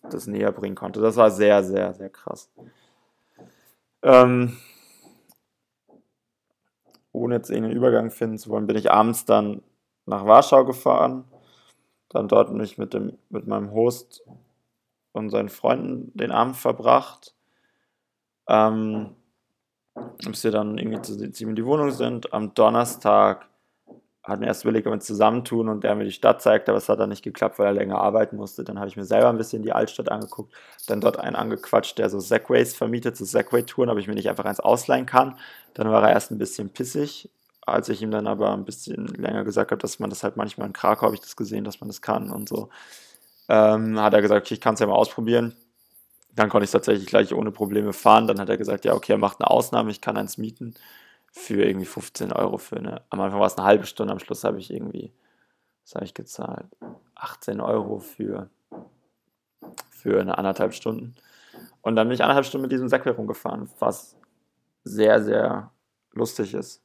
das, 0.03 0.27
näher 0.27 0.53
bringen 0.53 0.75
konnte. 0.75 1.01
Das 1.01 1.17
war 1.17 1.29
sehr, 1.29 1.61
sehr, 1.63 1.93
sehr 1.93 2.09
krass. 2.09 2.49
Ähm, 4.01 4.57
ohne 7.11 7.35
jetzt 7.35 7.49
irgendeinen 7.49 7.75
Übergang 7.75 8.09
finden 8.09 8.37
zu 8.37 8.49
wollen, 8.49 8.67
bin 8.67 8.77
ich 8.77 8.89
abends 8.89 9.25
dann 9.25 9.61
nach 10.05 10.25
Warschau 10.25 10.63
gefahren, 10.63 11.25
dann 12.09 12.27
dort 12.27 12.51
mich 12.51 12.77
mit, 12.77 12.93
dem, 12.93 13.17
mit 13.29 13.47
meinem 13.47 13.71
Host 13.71 14.23
und 15.11 15.29
seinen 15.29 15.49
Freunden 15.49 16.11
den 16.15 16.31
Abend 16.31 16.57
verbracht. 16.57 17.33
Ähm, 18.47 19.15
bis 20.25 20.43
wir 20.43 20.51
dann 20.51 20.77
irgendwie 20.77 21.01
zu 21.01 21.13
sieben 21.13 21.51
in 21.51 21.55
die 21.55 21.65
Wohnung 21.65 21.91
sind. 21.91 22.33
Am 22.33 22.53
Donnerstag 22.53 23.47
hatten 24.23 24.43
erst 24.43 24.63
überlegt, 24.63 24.85
ob 24.85 24.91
wir 24.91 24.95
uns 24.95 25.05
zusammentun 25.05 25.69
und 25.69 25.83
der 25.83 25.95
mir 25.95 26.03
die 26.03 26.11
Stadt 26.11 26.41
zeigt, 26.41 26.69
aber 26.69 26.77
es 26.77 26.89
hat 26.89 26.99
dann 26.99 27.09
nicht 27.09 27.23
geklappt, 27.23 27.57
weil 27.57 27.67
er 27.67 27.73
länger 27.73 27.99
arbeiten 27.99 28.35
musste. 28.35 28.63
Dann 28.63 28.77
habe 28.77 28.87
ich 28.87 28.97
mir 28.97 29.05
selber 29.05 29.29
ein 29.29 29.37
bisschen 29.37 29.63
die 29.63 29.71
Altstadt 29.71 30.09
angeguckt, 30.09 30.53
dann 30.87 31.01
dort 31.01 31.19
einen 31.19 31.35
angequatscht, 31.35 31.97
der 31.97 32.09
so 32.09 32.19
Segways 32.19 32.75
vermietet, 32.75 33.17
so 33.17 33.25
Segway-Touren, 33.25 33.89
ob 33.89 33.97
ich 33.97 34.07
mir 34.07 34.13
nicht 34.15 34.29
einfach 34.29 34.45
eins 34.45 34.59
ausleihen 34.59 35.05
kann. 35.05 35.37
Dann 35.73 35.89
war 35.89 36.03
er 36.03 36.13
erst 36.13 36.31
ein 36.31 36.37
bisschen 36.37 36.69
pissig, 36.69 37.29
als 37.71 37.89
ich 37.89 38.01
ihm 38.01 38.11
dann 38.11 38.27
aber 38.27 38.53
ein 38.53 38.65
bisschen 38.65 39.07
länger 39.07 39.43
gesagt 39.43 39.71
habe, 39.71 39.81
dass 39.81 39.99
man 39.99 40.09
das 40.09 40.23
halt 40.23 40.37
manchmal 40.37 40.67
in 40.67 40.73
Krakau 40.73 41.07
habe 41.07 41.15
ich 41.15 41.21
das 41.21 41.35
gesehen, 41.35 41.63
dass 41.63 41.81
man 41.81 41.89
das 41.89 42.01
kann 42.01 42.31
und 42.31 42.49
so. 42.49 42.69
Ähm, 43.47 43.99
hat 43.99 44.13
er 44.13 44.21
gesagt, 44.21 44.45
okay, 44.45 44.53
ich 44.55 44.61
kann 44.61 44.75
es 44.75 44.79
ja 44.79 44.87
mal 44.87 44.93
ausprobieren. 44.93 45.55
Dann 46.35 46.49
konnte 46.49 46.65
ich 46.65 46.71
tatsächlich 46.71 47.07
gleich 47.07 47.33
ohne 47.33 47.51
Probleme 47.51 47.93
fahren. 47.93 48.27
Dann 48.27 48.39
hat 48.39 48.49
er 48.49 48.57
gesagt, 48.57 48.85
ja, 48.85 48.93
okay, 48.93 49.13
er 49.13 49.17
macht 49.17 49.39
eine 49.39 49.49
Ausnahme, 49.49 49.91
ich 49.91 50.01
kann 50.01 50.17
eins 50.17 50.37
mieten 50.37 50.75
für 51.31 51.63
irgendwie 51.63 51.85
15 51.85 52.31
Euro 52.31 52.57
für 52.57 52.77
eine. 52.77 53.01
Am 53.09 53.19
Anfang 53.19 53.39
war 53.39 53.47
es 53.47 53.57
eine 53.57 53.65
halbe 53.65 53.85
Stunde, 53.85 54.13
am 54.13 54.19
Schluss 54.19 54.43
habe 54.43 54.59
ich 54.59 54.71
irgendwie, 54.71 55.13
was 55.83 55.95
habe 55.95 56.05
ich 56.05 56.13
gezahlt? 56.13 56.67
18 57.15 57.61
Euro 57.61 57.99
für, 57.99 58.49
für 59.89 60.19
eine 60.21 60.37
anderthalb 60.37 60.73
Stunden. 60.73 61.15
Und 61.81 61.95
dann 61.95 62.07
bin 62.07 62.15
ich 62.15 62.23
anderthalb 62.23 62.45
Stunden 62.45 62.63
mit 62.63 62.71
diesem 62.71 62.89
Segway 62.89 63.11
rumgefahren, 63.11 63.69
was 63.79 64.15
sehr, 64.83 65.21
sehr 65.23 65.71
lustig 66.11 66.53
ist. 66.53 66.81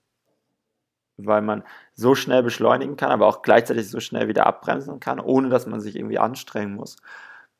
Weil 1.16 1.42
man 1.42 1.62
so 1.94 2.14
schnell 2.14 2.42
beschleunigen 2.42 2.96
kann, 2.96 3.10
aber 3.10 3.26
auch 3.26 3.42
gleichzeitig 3.42 3.88
so 3.88 4.00
schnell 4.00 4.28
wieder 4.28 4.46
abbremsen 4.46 5.00
kann, 5.00 5.20
ohne 5.20 5.48
dass 5.48 5.66
man 5.66 5.80
sich 5.80 5.96
irgendwie 5.96 6.18
anstrengen 6.18 6.74
muss. 6.74 6.96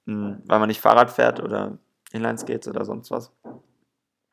Hm, 0.07 0.43
weil 0.47 0.59
man 0.59 0.69
nicht 0.69 0.81
Fahrrad 0.81 1.11
fährt 1.11 1.41
oder 1.41 1.79
Inlineskates 2.13 2.69
oder 2.69 2.85
sonst 2.85 3.11
was 3.11 3.33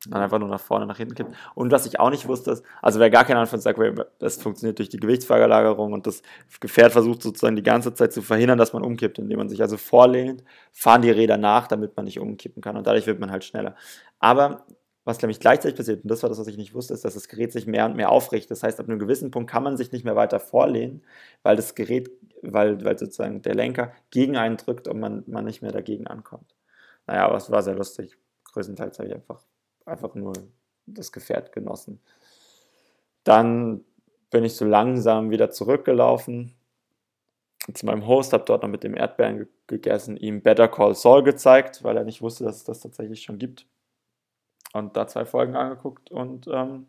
dann 0.10 0.22
einfach 0.22 0.40
nur 0.40 0.50
nach 0.50 0.60
vorne, 0.60 0.86
nach 0.86 0.98
hinten 0.98 1.13
kippt. 1.13 1.36
Und 1.54 1.72
was 1.72 1.86
ich 1.86 2.00
auch 2.00 2.10
nicht 2.10 2.28
wusste, 2.28 2.51
ist, 2.51 2.66
also 2.82 3.00
wer 3.00 3.10
gar 3.10 3.24
keine 3.24 3.40
Ahnung 3.40 3.50
von 3.50 3.60
Segway, 3.60 3.94
das 4.20 4.42
funktioniert 4.42 4.80
durch 4.80 4.90
die 4.90 5.00
Gewichtsverlagerung 5.00 5.94
und 5.94 6.08
das 6.08 6.24
Gefährt 6.60 6.92
versucht 6.92 7.22
sozusagen 7.22 7.56
die 7.56 7.63
ganze 7.63 7.94
Zeit 7.94 8.12
zu 8.12 8.22
verhindern, 8.22 8.58
dass 8.58 8.74
man 8.74 8.84
umkippt, 8.84 9.20
indem 9.20 9.38
man 9.38 9.50
sich 9.50 9.62
also 9.62 9.78
vorlehnt, 9.78 10.44
fahren 10.72 11.04
die 11.04 11.12
Räder 11.12 11.38
nach, 11.38 11.68
damit 11.68 11.96
man 11.96 12.06
nicht 12.06 12.20
umkippen 12.20 12.63
kann 12.63 12.78
und 12.78 12.88
dadurch 12.88 13.06
wird 13.06 13.20
man 13.20 13.32
halt 13.32 13.44
schneller. 13.44 13.75
Aber 14.20 14.66
was 15.03 15.22
nämlich 15.22 15.39
gleichzeitig 15.39 15.77
passiert, 15.77 16.03
und 16.03 16.12
das 16.12 16.22
war 16.22 16.29
das, 16.29 16.39
was 16.39 16.48
ich 16.48 16.58
nicht 16.58 16.74
wusste, 16.74 16.93
ist, 16.93 17.03
dass 17.05 17.15
das 17.15 17.27
Gerät 17.27 17.51
sich 17.51 17.65
mehr 17.65 17.86
und 17.86 17.96
mehr 17.96 18.12
aufrichtet. 18.12 18.51
Das 18.51 18.63
heißt, 18.63 18.79
ab 18.79 18.88
einem 18.88 19.00
gewissen 19.00 19.31
Punkt 19.31 19.50
kann 19.50 19.63
man 19.63 19.77
sich 19.77 19.91
nicht 19.91 20.05
mehr 20.05 20.15
weiter 20.15 20.39
vorlehnen, 20.39 21.03
weil 21.43 21.55
das 21.55 21.75
Gerät, 21.75 22.12
weil, 22.41 22.84
weil 22.86 22.98
sozusagen 23.00 23.41
der 23.41 23.55
Lenker 23.55 23.91
gegen 24.12 24.38
einen 24.38 24.58
drückt 24.58 24.88
und 24.88 25.00
man, 25.00 25.24
man 25.27 25.46
nicht 25.46 25.62
mehr 25.62 25.72
dagegen 25.72 26.08
ankommt. 26.08 26.55
Naja, 27.08 27.25
aber 27.25 27.38
es 27.38 27.50
war 27.50 27.63
sehr 27.63 27.75
lustig. 27.75 28.17
Größtenteils 28.53 29.00
habe 29.00 29.10
ich 29.10 29.15
einfach 29.15 29.43
einfach 29.86 30.15
nur 30.15 30.34
das 30.86 31.12
Gefährt 31.12 31.51
genossen. 31.51 32.00
Dann 33.24 33.84
bin 34.29 34.43
ich 34.43 34.55
so 34.55 34.65
langsam 34.65 35.29
wieder 35.29 35.51
zurückgelaufen 35.51 36.55
zu 37.74 37.86
meinem 37.86 38.08
Host, 38.08 38.34
habe 38.34 38.46
dort 38.46 38.63
noch 38.63 38.70
mit 38.70 38.84
dem 38.84 38.96
Erdbeeren 38.96 39.48
gegessen, 39.67 40.17
ihm 40.17 40.41
Better 40.41 40.67
Call 40.67 40.96
Saul 40.96 41.24
gezeigt, 41.24 41.84
weil 41.84 41.96
er 41.96 42.03
nicht 42.03 42.22
wusste, 42.22 42.43
dass 42.43 42.58
es 42.58 42.63
das 42.63 42.79
tatsächlich 42.79 43.22
schon 43.22 43.38
gibt. 43.38 43.67
Und 44.74 44.96
da 44.96 45.08
zwei 45.08 45.25
Folgen 45.25 45.56
angeguckt 45.56 46.12
und 46.12 46.48
ähm, 46.48 46.88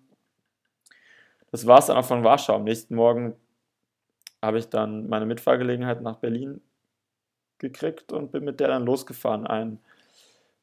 das 1.51 1.67
war 1.67 1.79
es 1.79 1.87
dann 1.87 1.97
auch 1.99 2.05
von 2.05 2.25
Warschau. 2.25 2.55
Am 2.55 2.65
nächsten 2.65 2.95
Morgen 2.95 3.35
habe 4.41 4.59
ich 4.59 4.69
dann 4.69 5.09
meine 5.09 5.27
Mitfahrgelegenheit 5.27 6.01
nach 6.01 6.17
Berlin 6.17 6.61
gekriegt 7.59 8.13
und 8.13 8.33
bin 8.33 8.45
mit 8.45 8.59
der 8.59 8.69
dann 8.69 8.85
losgefahren. 8.85 9.47
Ein 9.47 9.79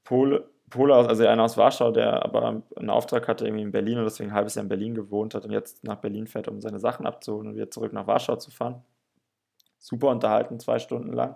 Pole, 0.04 0.50
Pole 0.70 0.96
aus, 0.96 1.08
also 1.08 1.26
einer 1.28 1.44
aus 1.44 1.58
Warschau, 1.58 1.92
der 1.92 2.26
aber 2.26 2.64
einen 2.76 2.90
Auftrag 2.90 3.28
hatte 3.28 3.46
irgendwie 3.46 3.64
in 3.64 3.72
Berlin 3.72 4.00
und 4.00 4.06
deswegen 4.06 4.32
ein 4.32 4.36
halbes 4.36 4.56
Jahr 4.56 4.64
in 4.64 4.70
Berlin 4.70 4.96
gewohnt 4.96 5.36
hat 5.36 5.46
und 5.46 5.52
jetzt 5.52 5.84
nach 5.84 5.98
Berlin 5.98 6.28
fährt, 6.28 6.48
um 6.48 6.60
seine 6.60 6.80
Sachen 6.80 7.06
abzuholen 7.06 7.50
und 7.50 7.56
wieder 7.56 7.70
zurück 7.70 7.94
nach 7.94 8.08
Warschau 8.08 8.36
zu 8.38 8.50
fahren. 8.50 8.84
Super 9.78 10.10
unterhalten, 10.10 10.60
zwei 10.60 10.80
Stunden 10.80 11.14
lang. 11.14 11.36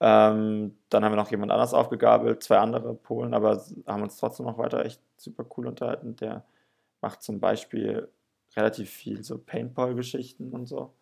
Ähm, 0.00 0.78
dann 0.90 1.04
haben 1.04 1.12
wir 1.12 1.16
noch 1.16 1.30
jemand 1.30 1.52
anders 1.52 1.74
aufgegabelt, 1.74 2.42
zwei 2.42 2.58
andere 2.58 2.94
Polen, 2.94 3.34
aber 3.34 3.62
haben 3.86 4.02
uns 4.02 4.16
trotzdem 4.16 4.46
noch 4.46 4.58
weiter 4.58 4.84
echt 4.84 5.00
super 5.16 5.44
cool 5.56 5.66
unterhalten. 5.66 6.16
Der 6.16 6.44
macht 7.00 7.22
zum 7.22 7.40
Beispiel 7.40 8.08
relativ 8.56 8.90
viel 8.90 9.24
so 9.24 9.38
Paintball-Geschichten 9.38 10.52
und 10.52 10.66
so. 10.66 10.92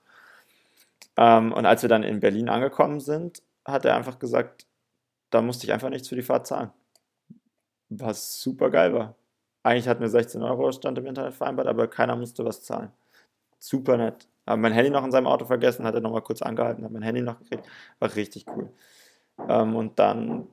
Ähm, 1.17 1.53
und 1.53 1.67
als 1.67 1.83
wir 1.83 1.89
dann 1.89 2.03
in 2.03 2.21
Berlin 2.21 2.49
angekommen 2.49 3.01
sind, 3.01 3.43
hat 3.65 3.85
er 3.85 3.97
einfach 3.97 4.19
gesagt, 4.19 4.67
da 5.31 5.43
musste 5.43 5.67
ich 5.67 5.73
einfach 5.73 5.91
nichts 5.91 6.09
für 6.09 6.17
die 6.17 6.23
Fahrt 6.23 6.47
zahlen 6.47 6.71
was 7.89 8.41
super 8.41 8.71
geil 8.71 8.93
war. 8.95 9.15
Eigentlich 9.63 9.89
hatten 9.89 10.01
wir 10.01 10.09
16 10.09 10.43
Euro 10.43 10.71
Stand 10.73 10.99
im 10.99 11.07
Internet 11.07 11.35
vereinbart, 11.35 11.67
aber 11.67 11.89
keiner 11.89 12.17
musste 12.17 12.45
was 12.45 12.63
zahlen. 12.63 12.93
Super 13.59 13.97
nett. 13.97 14.29
Habe 14.47 14.61
mein 14.61 14.73
Handy 14.73 14.91
noch 14.91 15.05
in 15.05 15.11
seinem 15.11 15.27
Auto 15.27 15.45
vergessen, 15.45 15.85
hat 15.85 15.95
er 15.95 16.01
nochmal 16.01 16.23
kurz 16.23 16.41
angehalten, 16.41 16.85
habe 16.85 16.95
mein 16.95 17.03
Handy 17.03 17.21
noch 17.21 17.39
gekriegt. 17.41 17.67
War 17.99 18.15
richtig 18.15 18.47
cool. 18.55 18.71
Ähm, 19.49 19.75
und 19.75 19.99
dann 19.99 20.47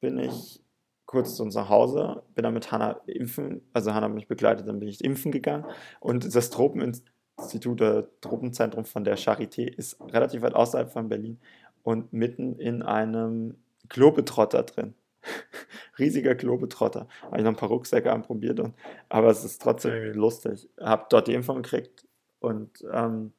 bin 0.00 0.18
ich 0.18 0.62
kurz 1.06 1.36
zu 1.36 1.42
uns 1.42 1.54
nach 1.54 1.70
Hause, 1.70 2.22
bin 2.34 2.42
dann 2.42 2.52
mit 2.52 2.70
Hanna 2.70 3.00
impfen, 3.06 3.62
also 3.72 3.94
Hanna 3.94 4.06
hat 4.06 4.14
mich 4.14 4.28
begleitet, 4.28 4.68
dann 4.68 4.78
bin 4.78 4.88
ich 4.88 5.02
impfen 5.02 5.32
gegangen. 5.32 5.64
Und 6.00 6.34
das 6.34 6.50
Tropeninstitut, 6.50 7.80
das 7.80 8.04
Tropenzentrum 8.20 8.84
von 8.84 9.04
der 9.04 9.16
Charité 9.16 9.62
ist 9.62 9.98
relativ 10.12 10.42
weit 10.42 10.54
außerhalb 10.54 10.90
von 10.90 11.08
Berlin 11.08 11.40
und 11.82 12.12
mitten 12.12 12.56
in 12.56 12.82
einem 12.82 13.56
Globetrotter 13.88 14.64
drin. 14.64 14.94
riesiger 15.98 16.34
Globetrotter. 16.34 17.08
Habe 17.22 17.38
ich 17.38 17.42
noch 17.42 17.52
ein 17.52 17.56
paar 17.56 17.70
Rucksäcke 17.70 18.12
anprobiert, 18.12 18.60
und, 18.60 18.74
aber 19.08 19.30
es 19.30 19.44
ist 19.44 19.62
trotzdem 19.62 19.92
irgendwie 19.92 20.18
lustig. 20.18 20.68
Habe 20.78 21.06
dort 21.08 21.26
die 21.28 21.34
Info 21.34 21.54
gekriegt 21.54 22.04
und 22.40 22.82
ähm, 22.92 23.32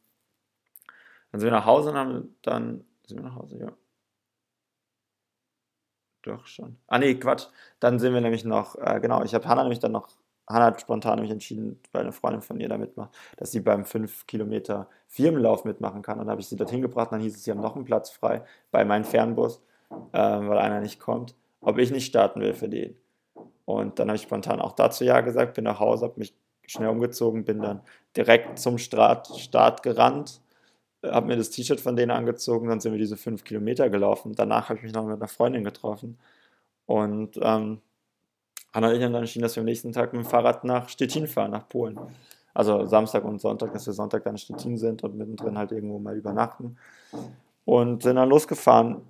dann 1.32 1.40
sind 1.40 1.44
wir 1.44 1.52
nach 1.52 1.66
Hause 1.66 1.90
und 1.92 1.98
haben 1.98 2.36
dann, 2.42 2.86
sind 3.06 3.18
wir 3.18 3.24
nach 3.24 3.36
Hause, 3.36 3.58
ja. 3.58 3.72
Doch 6.24 6.46
schon. 6.46 6.78
Ah 6.88 7.00
nee, 7.00 7.16
Quatsch. 7.16 7.48
Dann 7.80 8.00
sind 8.00 8.14
wir 8.14 8.22
nämlich 8.22 8.44
noch, 8.44 8.76
äh, 8.76 9.00
genau, 9.00 9.24
ich 9.24 9.34
habe 9.34 9.48
Hannah 9.48 9.64
nämlich 9.64 9.80
dann 9.80 9.94
noch, 9.94 10.10
Hannah 10.48 10.66
hat 10.66 10.82
spontan 10.82 11.16
nämlich 11.16 11.32
entschieden, 11.32 11.80
weil 11.92 12.02
eine 12.02 12.12
Freundin 12.12 12.42
von 12.42 12.60
ihr 12.60 12.68
da 12.68 12.78
mitmacht, 12.78 13.16
dass 13.38 13.52
sie 13.52 13.62
beim 13.62 13.86
5 13.86 14.28
Kilometer 14.28 14.90
Firmenlauf 15.08 15.64
mitmachen 15.64 16.02
kann. 16.02 16.20
Und 16.20 16.26
dann 16.26 16.32
habe 16.32 16.42
ich 16.42 16.48
sie 16.48 16.58
dorthin 16.58 16.82
gebracht, 16.82 17.12
dann 17.12 17.22
hieß 17.22 17.36
es, 17.36 17.44
sie 17.44 17.52
haben 17.52 17.62
noch 17.62 17.76
einen 17.76 17.86
Platz 17.86 18.10
frei 18.10 18.44
bei 18.72 18.84
meinem 18.84 19.06
Fernbus, 19.06 19.62
äh, 19.90 20.18
weil 20.18 20.58
einer 20.58 20.82
nicht 20.82 21.00
kommt 21.00 21.36
ob 21.62 21.78
ich 21.78 21.92
nicht 21.92 22.06
starten 22.06 22.42
will 22.42 22.54
für 22.54 22.70
den. 22.70 22.96
Und 23.66 24.00
dann 24.00 24.10
habe 24.10 24.16
ich 24.16 24.24
spontan 24.24 24.62
auch 24.62 24.74
dazu 24.74 25.04
Ja 25.04 25.22
gesagt, 25.22 25.54
bin 25.54 25.66
nach 25.66 25.80
Hause, 25.80 26.06
habe 26.06 26.20
mich 26.20 26.34
schnell 26.70 26.90
umgezogen, 26.90 27.46
bin 27.46 27.62
dann 27.62 27.82
direkt 28.16 28.60
zum 28.60 28.78
Start, 28.78 29.28
Start 29.40 29.84
gerannt, 29.84 30.42
habe 31.04 31.28
mir 31.28 31.38
das 31.38 31.50
T-Shirt 31.50 31.80
von 31.80 31.96
denen 31.96 32.12
angezogen, 32.12 32.68
dann 32.68 32.80
sind 32.80 32.92
wir 32.92 33.00
diese 33.00 33.18
fünf 33.18 33.44
Kilometer 33.44 33.90
gelaufen. 33.90 34.34
Danach 34.36 34.70
habe 34.70 34.78
ich 34.78 34.84
mich 34.84 34.94
noch 34.94 35.06
mit 35.06 35.16
einer 35.16 35.28
Freundin 35.28 35.64
getroffen. 35.64 36.18
Und 36.86 37.38
ähm, 37.42 37.82
Anna 38.72 38.90
und 38.90 38.96
ich 38.96 39.04
haben 39.04 39.14
dann 39.14 39.24
entschieden, 39.24 39.44
dass 39.44 39.56
wir 39.56 39.62
am 39.62 39.66
nächsten 39.66 39.92
Tag 39.92 40.14
mit 40.14 40.24
dem 40.24 40.30
Fahrrad 40.30 40.64
nach 40.64 40.90
Stettin 40.90 41.28
fahren, 41.28 41.52
nach 41.52 41.68
Polen. 41.70 42.00
Also 42.54 42.86
Samstag 42.86 43.24
und 43.24 43.40
Sonntag, 43.40 43.74
dass 43.74 43.86
wir 43.86 43.94
Sonntag 43.94 44.24
dann 44.24 44.36
in 44.36 44.40
Stettin 44.40 44.78
sind 44.78 45.04
und 45.04 45.16
mittendrin 45.16 45.58
halt 45.58 45.72
irgendwo 45.72 46.00
mal 46.00 46.16
übernachten. 46.16 46.78
Und 47.66 48.04
sind 48.04 48.18
dann 48.18 48.30
losgefahren 48.30 49.02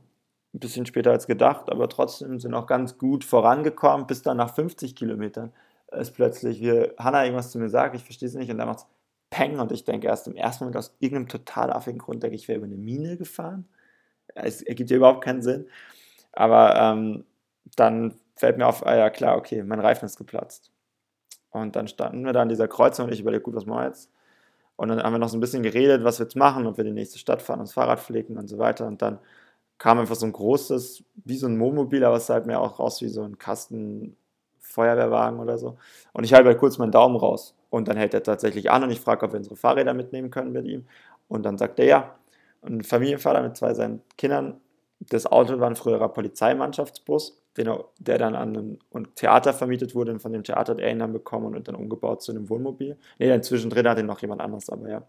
ein 0.54 0.60
bisschen 0.60 0.86
später 0.86 1.12
als 1.12 1.28
gedacht, 1.28 1.72
aber 1.72 1.88
trotzdem 1.90 2.40
sind 2.40 2.54
auch 2.54 2.68
ganz 2.68 2.98
gut 2.98 3.24
vorangekommen, 3.24 4.08
bis 4.08 4.22
dann 4.22 4.38
nach 4.38 4.54
50 4.54 4.96
Kilometern 4.96 5.54
ist 5.92 6.12
plötzlich, 6.12 6.62
wie 6.62 6.90
Hanna 6.98 7.24
irgendwas 7.24 7.52
zu 7.52 7.60
mir 7.60 7.70
sagt, 7.70 7.96
ich 7.96 8.04
verstehe 8.04 8.28
es 8.28 8.36
nicht, 8.36 8.52
und 8.52 8.58
dann 8.58 8.68
macht 8.68 8.80
es 8.80 8.88
Peng 9.30 9.60
und 9.60 9.72
ich 9.72 9.84
denke 9.84 10.08
erst 10.08 10.28
im 10.28 10.36
ersten 10.36 10.64
Moment 10.64 10.78
aus 10.78 10.96
irgendeinem 11.00 11.28
total 11.28 11.72
affigen 11.72 12.00
Grund, 12.00 12.24
denke 12.24 12.36
ich, 12.36 12.48
wäre 12.48 12.58
über 12.58 12.66
eine 12.66 12.78
Mine 12.78 13.18
gefahren. 13.18 13.68
Es 14.36 14.62
ergibt 14.62 14.90
ja 14.90 14.98
überhaupt 14.98 15.24
keinen 15.24 15.42
Sinn. 15.42 15.68
Aber 16.32 16.76
ähm, 16.76 17.26
dann 17.76 18.16
fällt 18.36 18.58
mir 18.58 18.68
auf, 18.68 18.86
ah 18.86 18.96
ja 18.96 19.10
klar, 19.10 19.38
okay, 19.38 19.64
mein 19.64 19.80
Reifen 19.80 20.06
ist 20.06 20.18
geplatzt. 20.18 20.72
Und 21.52 21.76
dann 21.76 21.88
standen 21.88 22.26
wir 22.26 22.34
da 22.34 22.42
an 22.42 22.50
dieser 22.50 22.68
Kreuzung 22.68 23.06
und 23.06 23.14
ich 23.14 23.22
überlege, 23.22 23.44
gut, 23.44 23.56
was 23.56 23.66
machen 23.66 23.82
wir 23.82 23.88
jetzt? 23.88 24.12
Und 24.76 24.90
dann 24.90 25.04
haben 25.04 25.14
wir 25.14 25.20
noch 25.20 25.30
so 25.30 25.38
ein 25.38 25.42
bisschen 25.42 25.64
geredet, 25.64 26.04
was 26.04 26.20
wir 26.20 26.26
jetzt 26.26 26.36
machen, 26.36 26.66
ob 26.66 26.78
wir 26.78 26.86
in 26.86 26.96
die 26.96 27.02
nächste 27.02 27.20
Stadt 27.20 27.42
fahren, 27.42 27.60
das 27.60 27.74
Fahrrad 27.74 28.00
pflegen 28.00 28.38
und 28.38 28.48
so 28.48 28.58
weiter. 28.58 28.88
Und 28.88 29.02
dann 29.02 29.20
kam 29.78 30.00
einfach 30.00 30.16
so 30.16 30.26
ein 30.26 30.32
großes, 30.32 31.04
wie 31.26 31.38
so 31.38 31.48
ein 31.48 31.60
Wohnmobil, 31.60 32.04
aber 32.04 32.18
es 32.18 32.28
sah 32.28 32.36
halt 32.36 32.46
mehr 32.46 32.62
auch 32.62 32.80
raus 32.80 33.02
wie 33.02 33.10
so 33.10 33.24
ein 33.24 33.38
Kasten 33.38 34.16
Feuerwehrwagen 34.70 35.40
oder 35.40 35.58
so. 35.58 35.78
Und 36.14 36.24
ich 36.24 36.34
halte 36.34 36.50
halt 36.50 36.60
kurz 36.60 36.78
meinen 36.78 36.92
Daumen 36.92 37.16
raus. 37.16 37.56
Und 37.70 37.88
dann 37.88 37.98
hält 37.98 38.14
er 38.14 38.24
tatsächlich 38.24 38.72
an 38.72 38.84
und 38.84 38.92
ich 38.92 39.00
frage, 39.00 39.26
ob 39.26 39.34
wir 39.34 39.38
unsere 39.38 39.56
Fahrräder 39.56 39.94
mitnehmen 39.94 40.32
können 40.32 40.52
mit 40.52 40.66
ihm. 40.66 40.86
Und 41.28 41.44
dann 41.44 41.58
sagt 41.58 41.80
er 41.80 41.86
ja. 41.86 42.16
Ein 42.62 42.84
Familienvater 42.84 43.42
mit 43.42 43.56
zwei 43.56 43.74
seinen 43.74 44.02
Kindern. 44.18 44.60
Das 45.00 45.26
Auto 45.26 45.60
war 45.60 45.70
ein 45.70 45.78
früherer 45.78 46.10
Polizeimannschaftsbus, 46.10 47.42
er, 47.56 47.86
der 48.00 48.18
dann 48.18 48.36
an 48.36 48.78
ein 48.94 49.16
Theater 49.16 49.54
vermietet 49.54 49.96
wurde. 49.96 50.12
Und 50.12 50.22
von 50.22 50.34
dem 50.34 50.44
Theater 50.44 50.74
hat 50.74 50.80
er 50.80 50.92
ihn 50.92 51.00
dann 51.00 51.14
bekommen 51.14 51.56
und 51.56 51.68
dann 51.68 51.76
umgebaut 51.76 52.22
zu 52.22 52.32
einem 52.32 52.50
Wohnmobil. 52.50 52.98
Nee, 53.18 53.30
dann 53.30 53.44
zwischendrin 53.44 53.88
hat 53.88 53.98
ihn 53.98 54.06
noch 54.08 54.22
jemand 54.22 54.42
anderes, 54.42 54.70
aber 54.70 54.90
ja. 54.90 55.04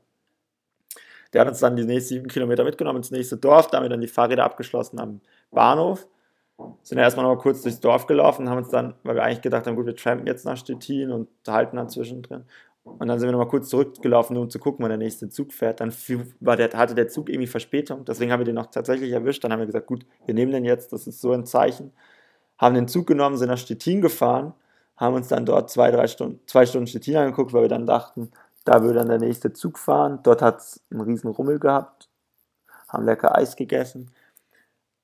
Der 1.33 1.43
hat 1.43 1.49
uns 1.49 1.61
dann 1.61 1.77
die 1.77 1.85
nächsten 1.85 2.15
sieben 2.15 2.29
Kilometer 2.29 2.65
mitgenommen 2.65 2.99
ins 2.99 3.11
nächste 3.11 3.37
Dorf. 3.37 3.69
Da 3.69 3.79
haben 3.79 3.85
wir 3.85 3.91
dann 3.91 4.01
die 4.01 4.09
Fahrräder 4.09 4.45
abgeschlossen 4.45 4.99
am 5.01 5.21
Bahnhof 5.51 6.07
sind 6.83 6.99
ja 6.99 7.05
erstmal 7.05 7.27
noch 7.27 7.37
mal 7.37 7.41
kurz 7.41 7.63
durchs 7.63 7.81
Dorf 7.81 8.07
gelaufen, 8.07 8.49
haben 8.49 8.59
uns 8.59 8.69
dann, 8.69 8.95
weil 9.03 9.15
wir 9.15 9.23
eigentlich 9.23 9.43
gedacht 9.43 9.67
haben, 9.67 9.77
gut, 9.77 9.87
wir 9.87 9.97
trampen 9.97 10.27
jetzt 10.27 10.45
nach 10.45 10.57
Stettin 10.57 11.11
und 11.11 11.29
halten 11.47 11.77
dann 11.77 11.89
zwischendrin. 11.89 12.45
Und 12.83 13.09
dann 13.09 13.19
sind 13.19 13.29
wir 13.29 13.33
noch 13.33 13.39
mal 13.39 13.49
kurz 13.49 13.69
zurückgelaufen, 13.69 14.35
nur 14.35 14.45
um 14.45 14.51
zu 14.51 14.59
gucken, 14.59 14.83
wann 14.83 14.89
der 14.89 14.99
nächste 14.99 15.29
Zug 15.29 15.53
fährt. 15.53 15.81
Dann 15.81 15.93
war 16.41 16.57
der, 16.57 16.71
hatte 16.73 16.95
der 16.95 17.09
Zug 17.09 17.29
irgendwie 17.29 17.47
Verspätung, 17.47 18.05
deswegen 18.05 18.33
haben 18.33 18.41
wir 18.41 18.45
den 18.45 18.55
noch 18.55 18.67
tatsächlich 18.67 19.13
erwischt. 19.13 19.45
Dann 19.45 19.53
haben 19.53 19.61
wir 19.61 19.67
gesagt, 19.67 19.87
gut, 19.87 20.07
wir 20.27 20.35
nehmen 20.35 20.53
den 20.53 20.65
jetzt, 20.65 20.93
das 20.93 21.07
ist 21.07 21.21
so 21.21 21.33
ein 21.33 21.45
Zeichen. 21.47 21.93
Haben 22.59 22.75
den 22.75 22.89
Zug 22.89 23.07
genommen, 23.07 23.37
sind 23.37 23.49
nach 23.49 23.59
Stettin 23.59 24.01
gefahren, 24.01 24.55
haben 24.97 25.15
uns 25.15 25.29
dann 25.29 25.47
dort 25.47 25.71
zwei, 25.71 25.91
drei 25.91 26.07
Stunden, 26.07 26.41
zwei 26.47 26.67
Stunden 26.67 26.87
Stettin 26.87 27.17
angeguckt, 27.17 27.53
weil 27.53 27.63
wir 27.63 27.69
dann 27.69 27.87
dachten, 27.87 28.31
da 28.65 28.83
würde 28.83 28.99
dann 28.99 29.09
der 29.09 29.19
nächste 29.19 29.53
Zug 29.53 29.79
fahren. 29.79 30.21
Dort 30.23 30.43
hat 30.43 30.59
es 30.59 30.83
einen 30.91 31.01
riesen 31.03 31.31
Rummel 31.31 31.59
gehabt, 31.59 32.09
haben 32.89 33.05
lecker 33.05 33.37
Eis 33.37 33.57
gegessen 33.57 34.11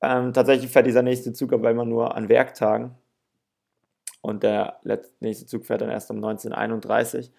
ähm, 0.00 0.32
tatsächlich 0.32 0.70
fährt 0.70 0.86
dieser 0.86 1.02
nächste 1.02 1.32
Zug 1.32 1.52
aber 1.52 1.70
immer 1.70 1.84
nur 1.84 2.14
an 2.14 2.28
Werktagen. 2.28 2.94
Und 4.20 4.42
der 4.42 4.80
nächste 5.20 5.46
Zug 5.46 5.66
fährt 5.66 5.82
dann 5.82 5.90
erst 5.90 6.10
um 6.10 6.16
1931. 6.16 7.30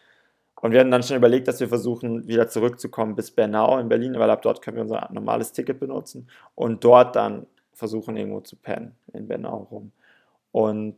Und 0.61 0.71
wir 0.71 0.79
hatten 0.79 0.91
dann 0.91 1.03
schon 1.03 1.17
überlegt, 1.17 1.47
dass 1.47 1.59
wir 1.59 1.67
versuchen, 1.67 2.27
wieder 2.27 2.47
zurückzukommen 2.47 3.15
bis 3.15 3.31
Bernau 3.31 3.77
in 3.77 3.89
Berlin, 3.89 4.15
weil 4.17 4.29
ab 4.29 4.41
dort 4.41 4.61
können 4.61 4.77
wir 4.77 4.83
unser 4.83 5.09
normales 5.11 5.51
Ticket 5.51 5.79
benutzen 5.79 6.29
und 6.55 6.83
dort 6.83 7.15
dann 7.15 7.45
versuchen, 7.73 8.17
irgendwo 8.17 8.39
zu 8.39 8.55
pennen, 8.55 8.95
in 9.13 9.27
Bernau 9.27 9.67
rum. 9.69 9.91
Und 10.51 10.97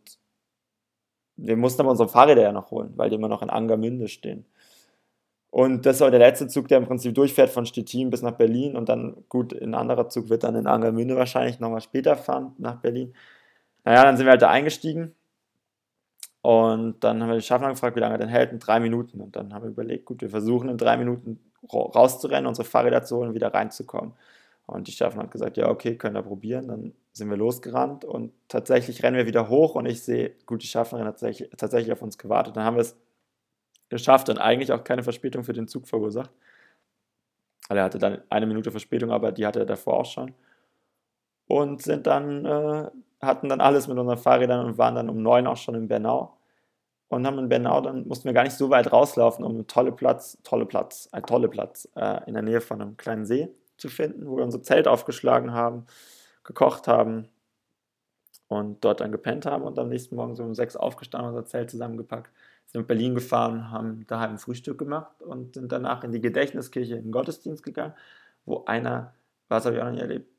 wir 1.36 1.58
mussten 1.58 1.82
aber 1.82 1.92
unsere 1.92 2.08
Fahrräder 2.08 2.44
ja 2.44 2.52
noch 2.52 2.72
holen, 2.72 2.94
weil 2.96 3.10
die 3.10 3.16
immer 3.16 3.28
noch 3.28 3.42
in 3.42 3.50
Angermünde 3.50 4.08
stehen. 4.08 4.46
Und 5.52 5.86
das 5.86 6.00
war 6.02 6.12
der 6.12 6.20
letzte 6.20 6.48
Zug, 6.48 6.68
der 6.68 6.78
im 6.78 6.86
Prinzip 6.86 7.16
durchfährt 7.16 7.50
von 7.50 7.66
Stettin 7.66 8.10
bis 8.10 8.22
nach 8.22 8.34
Berlin. 8.34 8.76
Und 8.76 8.88
dann, 8.88 9.24
gut, 9.30 9.60
ein 9.60 9.74
anderer 9.74 10.10
Zug 10.10 10.30
wird 10.30 10.44
dann 10.44 10.56
in 10.56 10.68
Angermünde 10.68 11.16
wahrscheinlich 11.16 11.60
nochmal 11.60 11.82
später 11.82 12.16
fahren 12.16 12.54
nach 12.58 12.76
Berlin. 12.76 13.14
Naja, 13.84 14.04
dann 14.04 14.18
sind 14.18 14.28
wir 14.28 14.32
halt 14.32 14.42
da 14.42 14.50
eingestiegen. 14.50 15.16
Und 16.42 17.04
dann 17.04 17.22
haben 17.22 17.30
wir 17.30 17.36
den 17.36 17.42
Schaffner 17.42 17.70
gefragt, 17.70 17.96
wie 17.96 18.00
lange 18.00 18.16
er 18.16 18.20
denn 18.20 18.30
hält. 18.30 18.52
In 18.52 18.60
drei 18.60 18.80
Minuten. 18.80 19.22
Und 19.22 19.36
dann 19.36 19.54
haben 19.54 19.64
wir 19.64 19.72
überlegt, 19.72 20.06
gut, 20.06 20.22
wir 20.22 20.30
versuchen 20.30 20.70
in 20.70 20.78
drei 20.78 20.98
Minuten 20.98 21.40
rauszurennen, 21.74 22.48
unsere 22.48 22.68
Fahrräder 22.68 23.04
zu 23.04 23.18
holen 23.18 23.30
und 23.30 23.36
wieder 23.36 23.54
reinzukommen. 23.54 24.14
Und 24.68 24.88
die 24.88 24.92
Schaffner 24.92 25.24
hat 25.24 25.32
gesagt, 25.32 25.58
ja, 25.58 25.68
okay, 25.68 25.96
können 25.96 26.14
wir 26.14 26.22
probieren. 26.22 26.68
Dann 26.68 26.94
sind 27.12 27.30
wir 27.30 27.38
losgerannt 27.38 28.06
und 28.06 28.32
tatsächlich 28.48 29.02
rennen 29.02 29.18
wir 29.18 29.26
wieder 29.26 29.50
hoch 29.50 29.76
und 29.76 29.88
ich 29.88 30.04
sehe, 30.04 30.32
gut, 30.46 30.62
die 30.62 30.68
Schaffnerin 30.68 31.08
hat 31.08 31.20
tatsächlich 31.20 31.92
auf 31.92 32.04
uns 32.04 32.18
gewartet. 32.20 32.56
Dann 32.56 32.64
haben 32.64 32.76
wir 32.76 32.82
es 32.82 32.96
geschafft 33.90 34.30
und 34.30 34.38
eigentlich 34.38 34.72
auch 34.72 34.84
keine 34.84 35.04
Verspätung 35.04 35.44
für 35.44 35.54
den 35.54 35.68
Zug 35.68 35.88
verursacht. 35.88 36.32
Also 37.68 37.80
er 37.80 37.84
hatte 37.84 38.00
dann 38.00 38.22
eine 38.30 38.46
Minute 38.46 38.72
Verspätung, 38.72 39.12
aber 39.12 39.32
die 39.32 39.46
hatte 39.46 39.60
er 39.60 39.66
davor 39.66 40.00
auch 40.00 40.06
schon. 40.06 40.34
Und 41.48 41.82
sind 41.82 42.08
dann, 42.08 42.46
äh, 42.46 42.90
hatten 43.22 43.50
dann 43.50 43.62
alles 43.62 43.88
mit 43.88 43.98
unseren 43.98 44.18
Fahrrädern 44.18 44.66
und 44.66 44.78
waren 44.78 44.96
dann 44.96 45.10
um 45.10 45.22
neun 45.22 45.48
auch 45.48 45.58
schon 45.58 45.76
in 45.76 45.88
Bernau. 45.88 46.36
Und 47.10 47.26
haben 47.26 47.40
in 47.40 47.50
Bernau, 47.50 47.82
dann 47.82 48.08
mussten 48.08 48.26
wir 48.26 48.34
gar 48.34 48.44
nicht 48.44 48.56
so 48.56 48.70
weit 48.70 48.92
rauslaufen, 48.92 49.44
um 49.44 49.54
einen 49.54 49.68
tollen 49.68 49.96
Platz, 49.96 50.38
tolle 50.44 50.66
Platz, 50.68 51.10
einen 51.12 51.26
tolle 51.26 51.48
Platz 51.48 51.88
äh, 51.96 52.22
in 52.28 52.36
der 52.36 52.44
Nähe 52.44 52.62
von 52.62 52.82
einem 52.82 52.98
kleinen 52.98 53.26
See 53.26 53.50
zu 53.78 53.90
finden, 53.90 54.28
wo 54.28 54.38
wir 54.38 54.44
unser 54.44 54.62
Zelt 54.62 54.88
aufgeschlagen 54.88 55.54
haben, 55.54 55.88
gekocht 56.44 56.88
haben 56.88 57.28
und 58.48 58.84
dort 58.84 59.00
dann 59.02 59.12
gepennt 59.12 59.48
haben 59.48 59.64
und 59.64 59.80
am 59.80 59.90
nächsten 59.90 60.16
Morgen 60.16 60.36
so 60.36 60.44
um 60.44 60.54
sechs 60.54 60.76
aufgestanden, 60.76 61.30
unser 61.30 61.46
Zelt 61.46 61.72
zusammengepackt 61.72 62.32
sind 62.72 62.82
nach 62.82 62.88
Berlin 62.88 63.16
gefahren, 63.16 63.72
haben 63.72 64.06
daheim 64.08 64.32
ein 64.32 64.38
Frühstück 64.38 64.78
gemacht 64.78 65.22
und 65.22 65.56
sind 65.56 65.72
danach 65.72 66.04
in 66.04 66.12
die 66.12 66.22
Gedächtniskirche 66.22 66.96
in 66.96 67.04
den 67.04 67.12
Gottesdienst 67.12 67.64
gegangen, 67.64 67.94
wo 68.46 68.64
einer, 68.66 69.14
was 69.48 69.66
habe 69.66 69.76
ich 69.76 69.82
auch 69.82 69.86
noch 69.86 69.94
nicht 69.94 70.02
erlebt, 70.02 70.30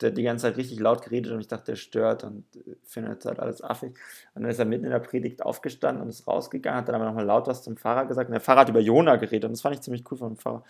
der 0.00 0.10
die 0.10 0.22
ganze 0.22 0.42
Zeit 0.42 0.56
richtig 0.56 0.80
laut 0.80 1.02
geredet 1.02 1.32
und 1.32 1.40
ich 1.40 1.48
dachte, 1.48 1.72
der 1.72 1.76
stört 1.76 2.24
und 2.24 2.44
findet 2.82 3.24
halt 3.24 3.38
alles 3.38 3.62
affig. 3.62 3.96
Und 4.34 4.42
dann 4.42 4.50
ist 4.50 4.58
er 4.58 4.64
mitten 4.64 4.84
in 4.84 4.90
der 4.90 4.98
Predigt 4.98 5.42
aufgestanden 5.42 6.02
und 6.02 6.08
ist 6.08 6.26
rausgegangen, 6.26 6.78
hat 6.78 6.88
dann 6.88 6.96
aber 6.96 7.04
nochmal 7.04 7.24
laut 7.24 7.46
was 7.46 7.62
zum 7.62 7.76
Pfarrer 7.76 8.06
gesagt. 8.06 8.28
Und 8.28 8.32
der 8.32 8.40
Pfarrer 8.40 8.60
hat 8.60 8.68
über 8.68 8.80
Jona 8.80 9.16
geredet 9.16 9.44
und 9.44 9.52
das 9.52 9.60
fand 9.60 9.76
ich 9.76 9.82
ziemlich 9.82 10.04
cool 10.10 10.18
von 10.18 10.34
dem 10.34 10.36
Pfarrer. 10.36 10.64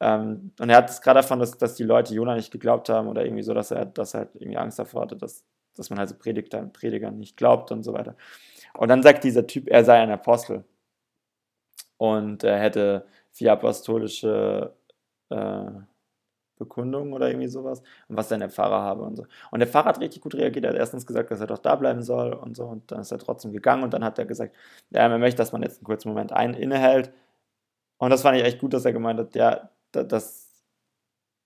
Ähm, 0.00 0.52
und 0.58 0.70
er 0.70 0.76
hat 0.76 0.90
es 0.90 1.00
gerade 1.00 1.18
davon, 1.18 1.40
dass, 1.40 1.58
dass 1.58 1.74
die 1.74 1.82
Leute 1.82 2.14
Jona 2.14 2.34
nicht 2.34 2.50
geglaubt 2.50 2.88
haben 2.88 3.08
oder 3.08 3.24
irgendwie 3.24 3.42
so, 3.42 3.54
dass 3.54 3.70
er, 3.70 3.86
dass 3.86 4.14
er 4.14 4.20
halt 4.20 4.30
irgendwie 4.34 4.56
Angst 4.56 4.78
davor 4.78 5.02
hatte, 5.02 5.16
dass, 5.16 5.44
dass 5.76 5.90
man 5.90 5.98
halt 5.98 6.08
so 6.08 6.14
Predigtern, 6.16 6.72
Predigern 6.72 7.18
nicht 7.18 7.36
glaubt 7.36 7.70
und 7.72 7.82
so 7.82 7.92
weiter. 7.92 8.16
Und 8.74 8.88
dann 8.88 9.02
sagt 9.02 9.24
dieser 9.24 9.46
Typ, 9.46 9.68
er 9.68 9.84
sei 9.84 9.98
ein 10.00 10.10
Apostel 10.10 10.64
und 11.98 12.44
er 12.44 12.58
hätte 12.58 13.06
vier 13.32 13.52
apostolische 13.52 14.74
äh, 15.30 15.70
Bekundungen 16.58 17.12
oder 17.12 17.28
irgendwie 17.28 17.48
sowas 17.48 17.82
und 18.08 18.16
was 18.16 18.28
dann 18.28 18.40
der 18.40 18.50
Pfarrer 18.50 18.82
habe 18.82 19.02
und 19.02 19.16
so. 19.16 19.26
Und 19.50 19.60
der 19.60 19.68
Pfarrer 19.68 19.88
hat 19.88 20.00
richtig 20.00 20.22
gut 20.22 20.34
reagiert. 20.34 20.64
Er 20.64 20.70
hat 20.72 20.78
erstens 20.78 21.06
gesagt, 21.06 21.30
dass 21.30 21.40
er 21.40 21.46
doch 21.46 21.58
da 21.58 21.74
bleiben 21.76 22.02
soll 22.02 22.32
und 22.34 22.56
so 22.56 22.66
und 22.66 22.90
dann 22.92 23.00
ist 23.00 23.10
er 23.12 23.18
trotzdem 23.18 23.52
gegangen 23.52 23.82
und 23.82 23.94
dann 23.94 24.04
hat 24.04 24.18
er 24.18 24.26
gesagt, 24.26 24.54
ja, 24.90 25.00
er 25.00 25.18
möchte, 25.18 25.38
dass 25.38 25.52
man 25.52 25.62
jetzt 25.62 25.78
einen 25.78 25.84
kurzen 25.84 26.08
Moment 26.10 26.32
ein 26.32 26.54
innehält. 26.54 27.12
Und 27.98 28.10
das 28.10 28.22
fand 28.22 28.38
ich 28.38 28.44
echt 28.44 28.60
gut, 28.60 28.72
dass 28.74 28.84
er 28.84 28.92
gemeint 28.92 29.20
hat, 29.20 29.34
ja, 29.34 29.70
das 29.92 30.50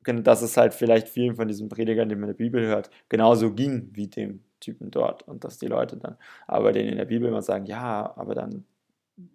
dass 0.07 0.43
es 0.43 0.57
halt 0.57 0.75
vielleicht 0.75 1.09
vielen 1.09 1.35
von 1.35 1.49
diesen 1.49 1.69
Predigern, 1.69 2.09
die 2.09 2.15
man 2.15 2.25
in 2.25 2.37
der 2.37 2.45
Bibel 2.45 2.67
hört, 2.67 2.91
genauso 3.09 3.53
ging 3.55 3.89
wie 3.93 4.09
dem 4.09 4.45
Typen 4.65 4.91
dort 4.91 5.23
und 5.29 5.45
dass 5.45 5.59
die 5.59 5.67
Leute 5.67 5.97
dann 5.97 6.17
aber 6.47 6.73
denen 6.73 6.91
in 6.91 6.99
der 6.99 7.05
Bibel 7.05 7.29
immer 7.29 7.43
sagen, 7.43 7.67
ja, 7.67 8.13
aber 8.17 8.35
dann 8.35 8.65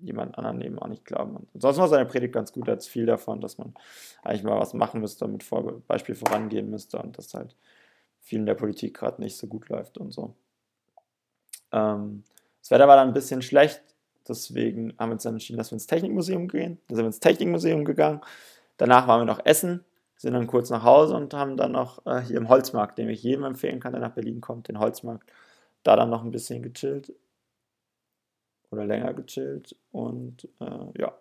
jemand 0.02 0.38
anderen 0.38 0.62
eben 0.62 0.80
auch 0.80 0.88
nicht 0.88 1.06
glauben. 1.06 1.38
Und 1.38 1.48
ansonsten 1.54 1.82
war 1.82 1.88
seine 1.88 2.06
Predigt 2.06 2.34
ganz 2.34 2.52
gut, 2.52 2.68
als 2.68 2.88
viel 2.88 3.06
davon, 3.06 3.40
dass 3.40 3.58
man 3.58 3.74
eigentlich 4.24 4.44
mal 4.44 4.60
was 4.60 4.74
machen 4.74 5.02
müsste 5.02 5.26
und 5.26 5.32
mit 5.34 5.88
Beispiel 5.88 6.16
vorangehen 6.16 6.70
müsste 6.70 6.98
und 7.00 7.18
dass 7.18 7.34
halt 7.34 7.56
vielen 8.20 8.46
der 8.46 8.56
Politik 8.56 8.98
gerade 8.98 9.22
nicht 9.22 9.38
so 9.38 9.48
gut 9.48 9.70
läuft 9.70 9.98
und 9.98 10.12
so. 10.12 10.36
Ähm, 11.72 12.24
das 12.62 12.72
Wetter 12.72 12.88
war 12.88 12.98
dann 12.98 13.10
ein 13.10 13.14
bisschen 13.14 13.42
schlecht, 13.42 13.82
deswegen 14.28 14.94
haben 14.98 15.10
wir 15.10 15.14
uns 15.14 15.24
dann 15.24 15.36
entschieden, 15.36 15.58
dass 15.58 15.72
wir 15.72 15.76
ins 15.76 15.88
Technikmuseum 15.88 16.48
gehen. 16.48 16.80
Da 16.88 16.96
sind 16.96 17.04
wir 17.04 17.08
ins 17.08 17.20
Technikmuseum 17.22 17.86
gegangen. 17.86 18.22
Danach 18.78 19.08
waren 19.08 19.22
wir 19.22 19.26
noch 19.26 19.46
essen 19.46 19.86
sind 20.20 20.34
dann 20.34 20.48
kurz 20.48 20.70
nach 20.70 20.84
Hause 20.84 21.16
und 21.16 21.34
haben 21.34 21.56
dann 21.56 21.72
noch 21.72 22.06
äh, 22.06 22.20
hier 22.20 22.38
im 22.38 22.50
Holzmarkt, 22.50 22.98
den 22.98 23.10
ich 23.10 23.24
jedem 23.24 23.46
empfehlen 23.46 23.80
kann, 23.80 23.94
der 23.94 24.02
nach 24.02 24.12
Berlin 24.12 24.42
kommt, 24.42 24.68
den 24.68 24.78
Holzmarkt, 24.78 25.32
da 25.84 25.96
dann 25.96 26.10
noch 26.10 26.24
ein 26.24 26.32
bisschen 26.32 26.62
gechillt 26.62 27.14
oder 28.70 28.86
länger 28.86 29.14
gechillt 29.14 29.78
und 29.92 30.50
äh, 30.60 31.00
ja. 31.02 31.18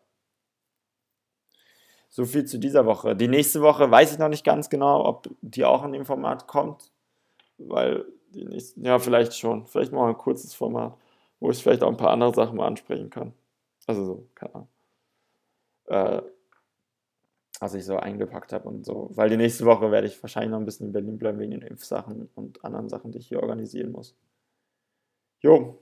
So 2.09 2.25
viel 2.25 2.45
zu 2.45 2.59
dieser 2.59 2.87
Woche. 2.87 3.15
Die 3.15 3.29
nächste 3.29 3.61
Woche 3.63 3.89
weiß 3.89 4.13
ich 4.13 4.19
noch 4.19 4.29
nicht 4.29 4.45
ganz 4.45 4.69
genau, 4.69 5.05
ob 5.05 5.29
die 5.43 5.65
auch 5.65 5.85
in 5.85 5.93
dem 5.93 6.05
Format 6.05 6.49
kommt, 6.49 6.91
weil 7.59 8.05
die 8.31 8.47
nächste, 8.47 8.81
ja, 8.81 8.99
vielleicht 8.99 9.35
schon. 9.35 9.67
Vielleicht 9.67 9.93
mal 9.93 10.09
ein 10.09 10.19
kurzes 10.19 10.55
Format, 10.55 10.97
wo 11.39 11.51
ich 11.51 11.63
vielleicht 11.63 11.85
auch 11.85 11.89
ein 11.89 11.97
paar 11.97 12.11
andere 12.11 12.35
Sachen 12.35 12.57
mal 12.57 12.67
ansprechen 12.67 13.11
kann. 13.11 13.33
Also 13.87 14.05
so, 14.05 14.29
keine 14.35 14.55
Ahnung. 14.57 14.69
Äh, 15.87 16.23
was 17.61 17.75
ich 17.75 17.85
so 17.85 17.97
eingepackt 17.97 18.53
habe 18.53 18.69
und 18.69 18.85
so. 18.85 19.11
Weil 19.15 19.31
die 19.31 19.37
nächste 19.37 19.65
Woche 19.65 19.91
werde 19.91 20.07
ich 20.07 20.23
wahrscheinlich 20.23 20.51
noch 20.51 20.59
ein 20.59 20.65
bisschen 20.65 20.87
in 20.87 20.93
Berlin 20.93 21.19
bleiben 21.19 21.39
wegen 21.39 21.53
den 21.53 21.63
Impfsachen 21.63 22.29
und 22.35 22.65
anderen 22.65 22.89
Sachen, 22.89 23.13
die 23.13 23.19
ich 23.19 23.29
hier 23.29 23.43
organisieren 23.43 23.93
muss. 23.93 24.17
Jo, 25.41 25.79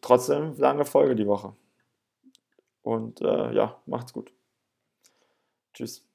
trotzdem 0.00 0.56
lange 0.58 0.84
Folge 0.84 1.14
die 1.16 1.26
Woche. 1.26 1.54
Und 2.82 3.20
äh, 3.20 3.52
ja, 3.52 3.80
macht's 3.86 4.12
gut. 4.12 4.32
Tschüss. 5.74 6.09